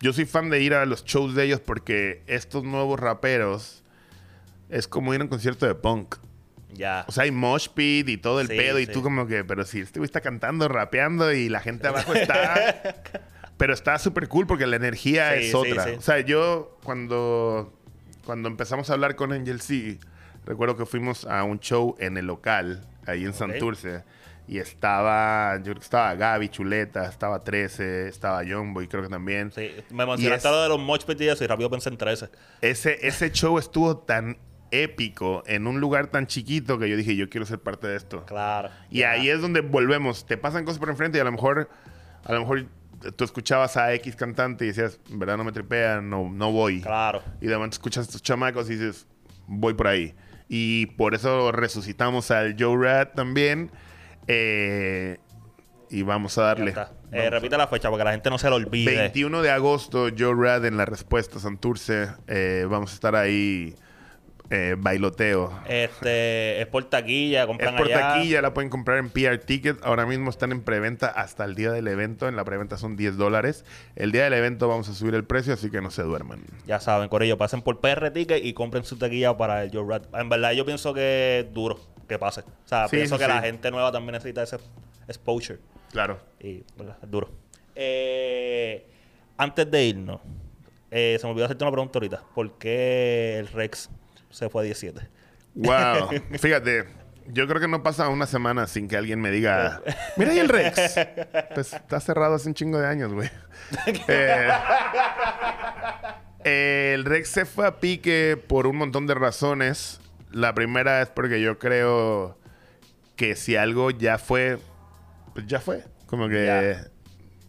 [0.00, 3.82] yo soy fan de ir a los shows de ellos porque estos nuevos raperos
[4.68, 6.16] es como ir a un concierto de punk.
[6.74, 7.04] Ya.
[7.06, 8.92] O sea, hay mosh pit y todo el Sí, pedo y sí.
[8.92, 12.54] tú como que, pero si este güey está cantando, rapeando y la gente abajo está...
[13.58, 15.86] pero está súper cool porque la energía es otra.
[15.98, 17.72] O sea, yo cuando,
[18.24, 19.98] cuando empezamos a hablar con Angel C,
[20.44, 24.04] recuerdo que fuimos a un show en el local, ahí en Santurce.
[24.48, 29.52] Y estaba, yo creo que estaba Gaby, Chuleta, estaba 13, estaba Youngboy, creo que también.
[29.52, 32.28] Sí, me mencionaste Y es- de los Moch y eso y rápido pensé en 13.
[32.60, 34.36] Ese, ese show estuvo tan
[34.72, 38.24] épico en un lugar tan chiquito que yo dije, yo quiero ser parte de esto.
[38.26, 38.70] Claro.
[38.90, 40.26] Y ahí es donde volvemos.
[40.26, 41.68] Te pasan cosas por enfrente y a lo mejor,
[42.24, 42.66] a lo mejor
[43.16, 46.80] tú escuchabas a X cantante y decías, en verdad no me tripea, no, no voy.
[46.82, 47.22] Claro.
[47.40, 49.06] Y de momento escuchas a estos chamacos y dices,
[49.46, 50.14] voy por ahí.
[50.54, 53.70] Y por eso resucitamos al Joe Rat también.
[54.26, 55.16] Eh,
[55.88, 56.72] y vamos a darle.
[56.72, 56.74] Eh,
[57.10, 58.94] Vamos repite la fecha para que la gente no se lo olvide.
[58.94, 62.08] 21 de agosto, Joe Rad en la respuesta Santurce.
[62.26, 63.74] Eh, vamos a estar ahí
[64.50, 65.52] eh, bailoteo.
[65.68, 68.14] Este, es por taquilla, Es compran por allá.
[68.14, 69.82] taquilla, la pueden comprar en PR Ticket.
[69.84, 72.28] Ahora mismo están en preventa hasta el día del evento.
[72.28, 73.64] En la preventa son 10 dólares.
[73.96, 76.40] El día del evento vamos a subir el precio, así que no se duerman.
[76.66, 80.04] Ya saben, Corillo, pasen por PR Ticket y compren su taquilla para el Joe Rat.
[80.14, 82.40] En verdad, yo pienso que es duro que pase.
[82.40, 83.34] O sea, Sí, pienso sí, que sí.
[83.36, 84.58] la gente nueva también necesita ese
[85.08, 85.58] exposure.
[85.92, 86.18] Claro.
[86.40, 86.96] Y, ¿verdad?
[87.02, 87.30] Es duro.
[87.74, 88.86] Eh,
[89.38, 90.20] antes de irnos,
[90.90, 92.22] eh, se me olvidó hacerte una pregunta ahorita.
[92.34, 93.88] ¿Por qué el Rex
[94.32, 95.00] se fue a 17?
[95.54, 96.10] Wow.
[96.38, 96.86] Fíjate,
[97.28, 99.80] yo creo que no pasa una semana sin que alguien me diga,
[100.16, 100.98] mira ahí el Rex.
[101.54, 103.30] Pues está cerrado hace un chingo de años, güey.
[106.44, 110.00] Eh, el Rex se fue a pique por un montón de razones.
[110.32, 112.36] La primera es porque yo creo
[113.16, 114.58] que si algo ya fue,
[115.34, 115.84] pues ya fue.
[116.06, 116.76] Como que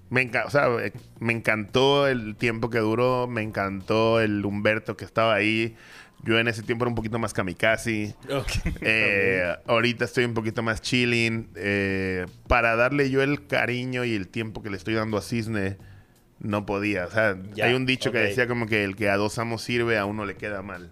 [0.10, 4.96] me, enca- o sea, eh, me encantó el tiempo que duró, me encantó el Humberto
[4.96, 5.76] que estaba ahí.
[6.24, 8.16] Yo en ese tiempo era un poquito más kamikaze.
[8.82, 11.50] Eh, ahorita estoy un poquito más chilling.
[11.56, 15.78] eh, para darle yo el cariño y el tiempo que le estoy dando a Cisne,
[16.40, 17.06] no podía.
[17.06, 19.62] O sea, Ya, hay un dicho que decía como que el que a dos amos
[19.62, 20.92] sirve, a uno le queda mal.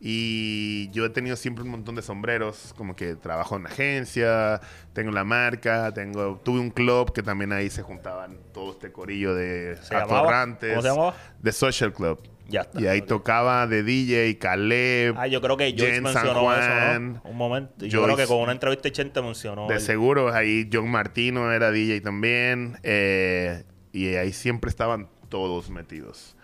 [0.00, 4.60] Y yo he tenido siempre un montón de sombreros, como que trabajo en una agencia,
[4.92, 9.34] tengo la marca, tengo tuve un club que también ahí se juntaban todo este corillo
[9.34, 10.70] de atorrantes.
[10.70, 11.16] ¿Cómo se llamaba?
[11.42, 12.20] The Social Club.
[12.48, 12.80] Ya está.
[12.80, 16.60] Y ahí tocaba de DJ, Caleb, Ah, yo creo que Joyce Jen mencionó San Juan,
[16.62, 17.30] eso, ¿no?
[17.30, 17.86] Un momento.
[17.86, 19.66] Yo creo que con una entrevista Chente mencionó.
[19.68, 22.78] De el- seguro, ahí John Martino era DJ también.
[22.82, 26.36] eh, y ahí siempre estaban todos metidos.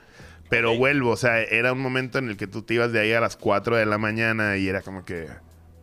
[0.49, 3.13] Pero vuelvo, o sea, era un momento en el que tú te ibas de ahí
[3.13, 5.29] a las 4 de la mañana y era como que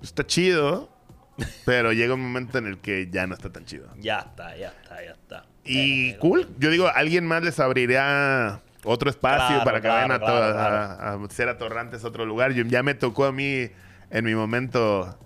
[0.01, 0.91] está chido,
[1.65, 3.87] pero llega un momento en el que ya no está tan chido.
[3.99, 5.45] Ya está, ya está, ya está.
[5.63, 9.95] Y Eh, cool, yo digo, alguien más les abrirá otro espacio Claro, para que claro,
[9.95, 12.53] vayan a, claro, a- a ser atorrantes a otro lugar.
[12.53, 13.67] Yo- ya me tocó a mí,
[14.09, 15.17] en mi momento,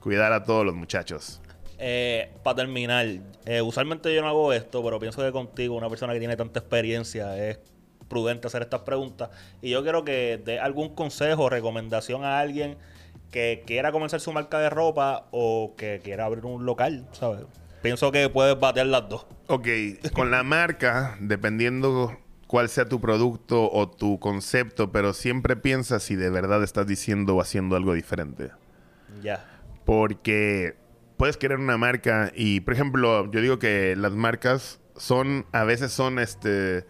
[0.00, 1.40] cuidar a todos los muchachos.
[1.78, 3.06] Eh, para terminar,
[3.44, 6.60] eh, usualmente yo no hago esto, pero pienso que contigo, una persona que tiene tanta
[6.60, 7.58] experiencia, es
[8.08, 9.30] prudente hacer estas preguntas.
[9.62, 12.76] Y yo quiero que dé algún consejo o recomendación a alguien
[13.30, 17.40] que quiera comenzar su marca de ropa o que quiera abrir un local, ¿sabes?
[17.80, 19.26] Pienso que puedes batear las dos.
[19.48, 19.66] Ok,
[20.12, 22.16] con la marca, dependiendo
[22.52, 27.34] cuál sea tu producto o tu concepto, pero siempre piensa si de verdad estás diciendo
[27.34, 28.50] o haciendo algo diferente.
[29.22, 29.42] Ya.
[29.86, 30.76] Porque
[31.16, 35.92] puedes querer una marca y, por ejemplo, yo digo que las marcas son, a veces
[35.92, 36.84] son este,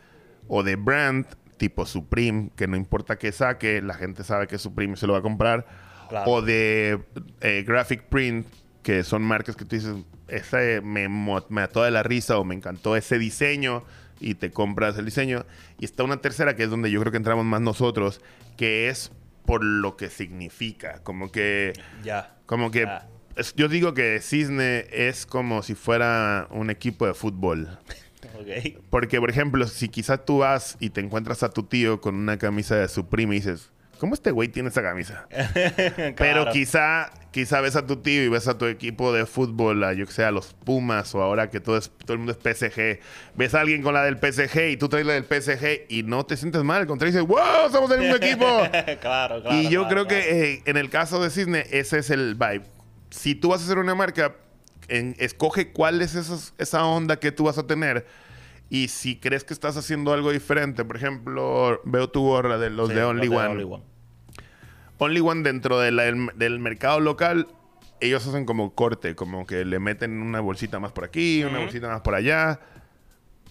[0.48, 1.26] o de brand,
[1.58, 5.06] tipo Supreme, que no importa qué saque, la gente sabe que es Supreme y se
[5.06, 5.64] lo va a comprar.
[6.08, 6.28] Claro.
[6.28, 6.98] O de
[7.40, 8.48] eh, Graphic Print,
[8.82, 9.94] que son marcas que tú dices,
[10.26, 13.84] ese me, mo- me ató de la risa o me encantó ese diseño
[14.22, 15.44] y te compras el diseño.
[15.78, 18.20] Y está una tercera que es donde yo creo que entramos más nosotros,
[18.56, 19.12] que es
[19.44, 21.00] por lo que significa.
[21.02, 21.72] Como que
[22.04, 22.36] Ya.
[22.46, 22.86] como que
[23.36, 27.78] es- yo digo que Cisne es como si fuera un equipo de fútbol.
[28.90, 32.38] Porque, por ejemplo, si quizás tú vas y te encuentras a tu tío con una
[32.38, 33.70] camisa de Supreme y dices,
[34.02, 35.28] ¿cómo este güey tiene esa camisa?
[36.18, 39.92] Pero quizá, quizá ves a tu tío y ves a tu equipo de fútbol, a,
[39.92, 42.38] yo que sé, a los Pumas o ahora que todo, es, todo el mundo es
[42.58, 42.98] PSG.
[43.36, 46.26] Ves a alguien con la del PSG y tú traes la del PSG y no
[46.26, 46.80] te sientes mal.
[46.80, 47.70] Al contrario, dices, ¡wow!
[47.70, 48.44] ¡Somos el mismo equipo!
[49.00, 49.56] claro, claro.
[49.56, 50.24] y yo claro, creo claro.
[50.24, 52.62] que eh, en el caso de Cisne, ese es el vibe.
[53.10, 54.34] Si tú vas a hacer una marca,
[54.88, 58.04] en- escoge cuál es esos- esa onda que tú vas a tener.
[58.68, 62.88] Y si crees que estás haciendo algo diferente, por ejemplo, veo tu gorra de los
[62.88, 63.48] Sí, de Only los One.
[63.48, 63.91] Only One.
[65.02, 67.48] Only One dentro de la- del, del mercado local,
[68.00, 71.88] ellos hacen como corte, como que le meten una bolsita más por aquí, una bolsita
[71.88, 72.60] más por allá.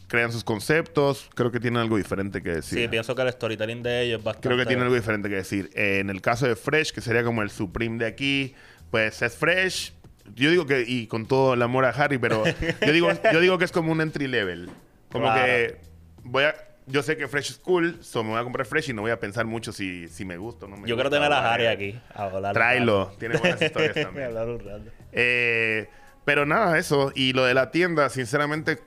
[0.08, 1.30] Crean sus conceptos.
[1.36, 2.80] Creo que tienen algo diferente que decir.
[2.80, 4.50] Sí, pienso que el storytelling de ellos es bastante.
[4.50, 5.70] Creo que tiene algo diferente que decir.
[5.74, 8.54] Eh, en el caso de Fresh, que sería como el Supreme de aquí,
[8.90, 9.94] pues es Fresh.
[10.36, 12.44] Yo digo que, y con todo el amor a Harry, pero
[12.86, 14.70] yo digo, yo digo que es como un entry level.
[15.10, 15.46] Como Claro.
[15.46, 15.78] que
[16.24, 16.56] voy a.
[16.92, 19.12] Yo sé que Fresh es cool, so me voy a comprar Fresh y no voy
[19.12, 21.10] a pensar mucho si, si me gusta o no me Yo gusta.
[21.10, 22.00] quiero tener a Harry aquí.
[22.14, 24.28] a Tráelo, tiene buenas historias también.
[24.28, 24.84] hablar un rato.
[25.12, 25.88] Eh,
[26.26, 27.12] Pero nada, eso.
[27.16, 28.80] Y lo de la tienda, sinceramente,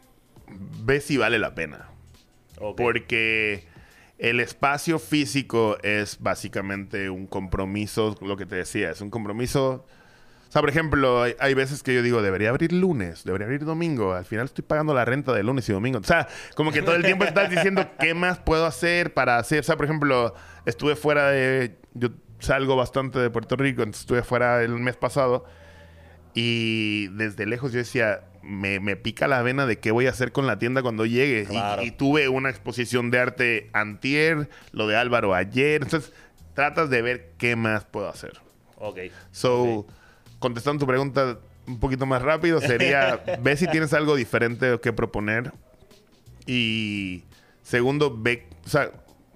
[0.85, 1.89] ve si vale la pena.
[2.77, 3.65] Porque
[4.19, 9.85] el espacio físico es básicamente un compromiso, lo que te decía, es un compromiso.
[10.55, 14.15] Sea, por ejemplo, hay, hay veces que yo digo, debería abrir lunes, debería abrir domingo.
[14.15, 15.99] Al final estoy pagando la renta de lunes y domingo.
[15.99, 19.59] O sea, como que todo el tiempo estás diciendo qué más puedo hacer para hacer.
[19.59, 20.33] O sea, por ejemplo,
[20.65, 21.77] estuve fuera de.
[21.95, 25.45] Yo salgo bastante de Puerto Rico, entonces estuve fuera el mes pasado.
[26.35, 30.31] Y desde lejos yo decía, me, me pica la vena de qué voy a hacer
[30.31, 31.43] con la tienda cuando llegue.
[31.43, 31.83] Y- Claro.
[31.83, 35.83] Y, tuve una exposición de arte antier, lo de Álvaro ayer.
[35.83, 36.13] Entonces,
[36.55, 38.35] tratas de ver qué más puedo hacer.
[38.77, 38.99] Ok.
[39.33, 39.89] So,
[40.45, 45.53] contestando tu pregunta un poquito más rápido, sería, ve si tienes algo diferente que proponer.
[46.47, 47.23] Y
[47.63, 48.91] segundo, ve, o sea,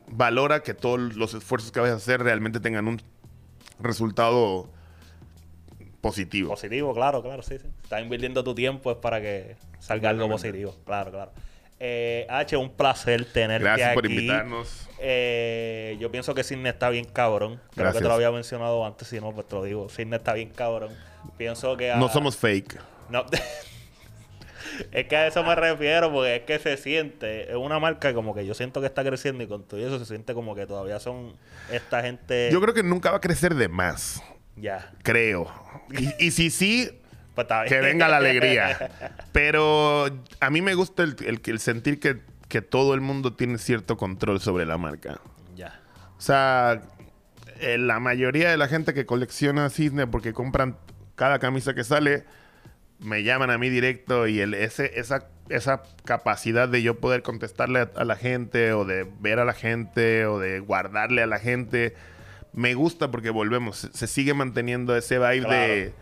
[0.07, 3.01] valora que todos los esfuerzos que vayas a hacer realmente tengan un
[3.81, 4.69] resultado
[6.03, 6.51] positivo.
[6.51, 7.67] Positivo, claro, claro, sí, sí.
[7.83, 10.77] Estás invirtiendo tu tiempo es para que salga algo positivo.
[10.85, 11.33] Claro, claro.
[11.81, 14.15] Eh, H, un placer tenerte Gracias por aquí.
[14.15, 14.89] invitarnos.
[14.99, 17.57] Eh, yo pienso que Sidney está bien cabrón.
[17.57, 18.03] Creo que Gracias.
[18.03, 19.89] te lo había mencionado antes, si no, pues te lo digo.
[19.89, 20.93] Sidney está bien cabrón.
[21.37, 21.95] Pienso que...
[21.97, 22.81] No somos fake.
[23.09, 23.25] No.
[24.93, 28.35] es que a eso me refiero, porque es que se siente, es una marca como
[28.35, 30.99] que yo siento que está creciendo y con todo eso se siente como que todavía
[30.99, 31.37] son
[31.71, 32.51] esta gente...
[32.53, 34.23] Yo creo que nunca va a crecer de más.
[34.57, 34.93] Ya.
[35.05, 35.53] Creo.
[35.91, 36.98] Y, y si sí,
[37.39, 37.69] Pues está bien.
[37.75, 38.91] que venga la alegría.
[39.33, 40.07] Pero
[40.41, 43.97] a mí me gusta el, el- el sentir que, que todo el mundo tiene cierto
[43.97, 45.21] control sobre la marca.
[45.55, 45.81] Ya.
[46.17, 46.83] O sea,
[47.61, 50.77] eh, la mayoría de la gente que colecciona cisne porque compran
[51.15, 52.25] cada camisa que sale,
[53.01, 57.81] me llaman a mí directo y el, ese, esa, esa capacidad de yo poder contestarle
[57.81, 61.39] a, a la gente o de ver a la gente o de guardarle a la
[61.39, 61.95] gente,
[62.53, 65.63] me gusta porque volvemos, se, sigue manteniendo ese vibe Claro.
[65.73, 65.93] de...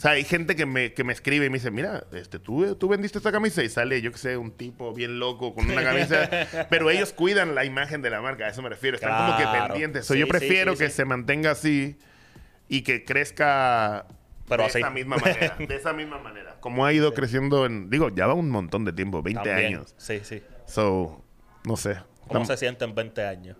[0.00, 2.74] O sea, hay gente que me, que me escribe y me dice, mira, este, ¿tú,
[2.76, 5.82] tú vendiste esta camisa y sale, yo que sé, un tipo bien loco con una
[5.84, 6.26] camisa.
[6.70, 8.94] pero ellos cuidan la imagen de la marca, a eso me refiero.
[8.94, 10.06] Están como que pendientes.
[10.06, 11.98] So, Sí, yo prefiero sí, que se mantenga así
[12.66, 14.06] y que crezca
[14.48, 14.78] Pero de así.
[14.78, 15.56] esa misma manera.
[15.68, 16.56] De esa misma manera.
[16.60, 17.90] Como ha ido creciendo en...
[17.90, 19.74] Digo, ya va un montón de tiempo, 20 También.
[19.74, 19.94] años.
[19.98, 20.42] Sí, sí.
[20.64, 21.22] So,
[21.66, 21.98] no sé.
[22.26, 23.58] ¿Cómo Tam- se siente en 20 años?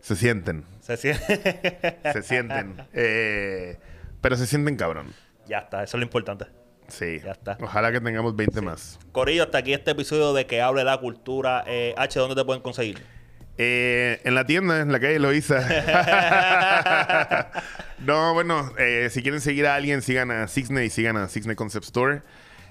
[0.00, 0.66] se sienten.
[0.82, 1.98] Se siente...
[2.12, 2.76] Se sienten.
[2.92, 3.78] Eh,
[4.20, 5.06] pero se sienten cabrón.
[5.46, 6.46] Ya está, eso es lo importante.
[6.88, 7.20] Sí.
[7.24, 7.56] Ya está.
[7.60, 8.98] Ojalá que tengamos 20 más.
[9.12, 11.64] Corillo, hasta aquí este episodio de Que hable la cultura.
[11.66, 13.02] Eh, H, ¿dónde te pueden conseguir?
[13.56, 15.60] Eh, en la tienda, en la calle Loiza.
[18.00, 21.54] no, bueno, eh, si quieren seguir a alguien, sigan a Sixney y sigan a Sixney
[21.56, 22.22] Concept Store.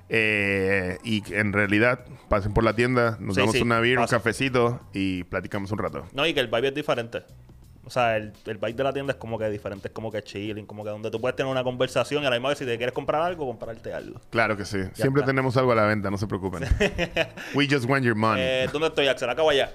[0.10, 4.08] Eh, y en realidad, pasen por la tienda, nos Sí, damos sí, una beer, un
[4.08, 6.06] cafecito y platicamos un rato.
[6.14, 7.24] No, y que el vibe es diferente.
[7.86, 10.24] O sea, el, el vibe de la tienda es como que diferente, es como que
[10.24, 12.66] chilling, como que donde tú puedes tener una conversación y a la misma vez si
[12.66, 14.22] te quieres comprar algo, comprarte algo.
[14.30, 14.80] Claro que sí.
[14.94, 15.32] Siempre está.
[15.32, 16.64] tenemos algo a la venta, no se preocupen.
[17.56, 18.42] We just want your money.
[18.42, 19.30] Eh, ¿Dónde estoy, Axel?
[19.30, 19.70] Acá o allá.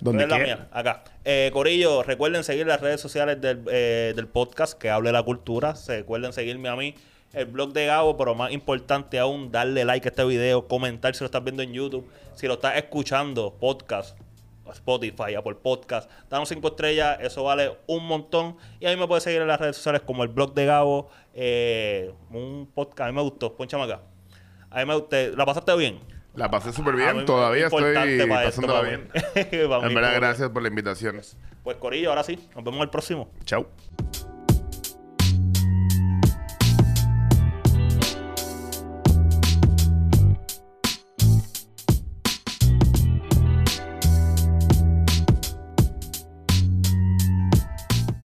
[0.00, 0.56] Donde es la quiera.
[0.56, 1.04] mía, acá.
[1.24, 5.74] Eh, Corillo, recuerden seguir las redes sociales del, eh, del podcast que hable la cultura.
[5.88, 6.94] Recuerden seguirme a mí,
[7.32, 11.20] el blog de Gabo, pero más importante aún, darle like a este video, comentar si
[11.20, 14.16] lo estás viendo en YouTube, si lo estás escuchando, podcast,
[14.72, 18.56] Spotify, Apple Podcast, danos cinco estrellas, eso vale un montón.
[18.80, 21.10] Y a mí me puedes seguir en las redes sociales como el blog de Gabo,
[21.34, 24.00] eh, un podcast, a mí me gustó, ponchame acá.
[24.70, 26.00] A mí me gustó, ¿la pasaste bien?
[26.34, 27.26] La pasé súper bien.
[27.26, 29.10] Todavía importante estoy pasándola bien.
[29.34, 31.20] En verdad, gracias por la invitación.
[31.64, 33.28] Pues Corillo, ahora sí, nos vemos el próximo.
[33.44, 33.66] Chao.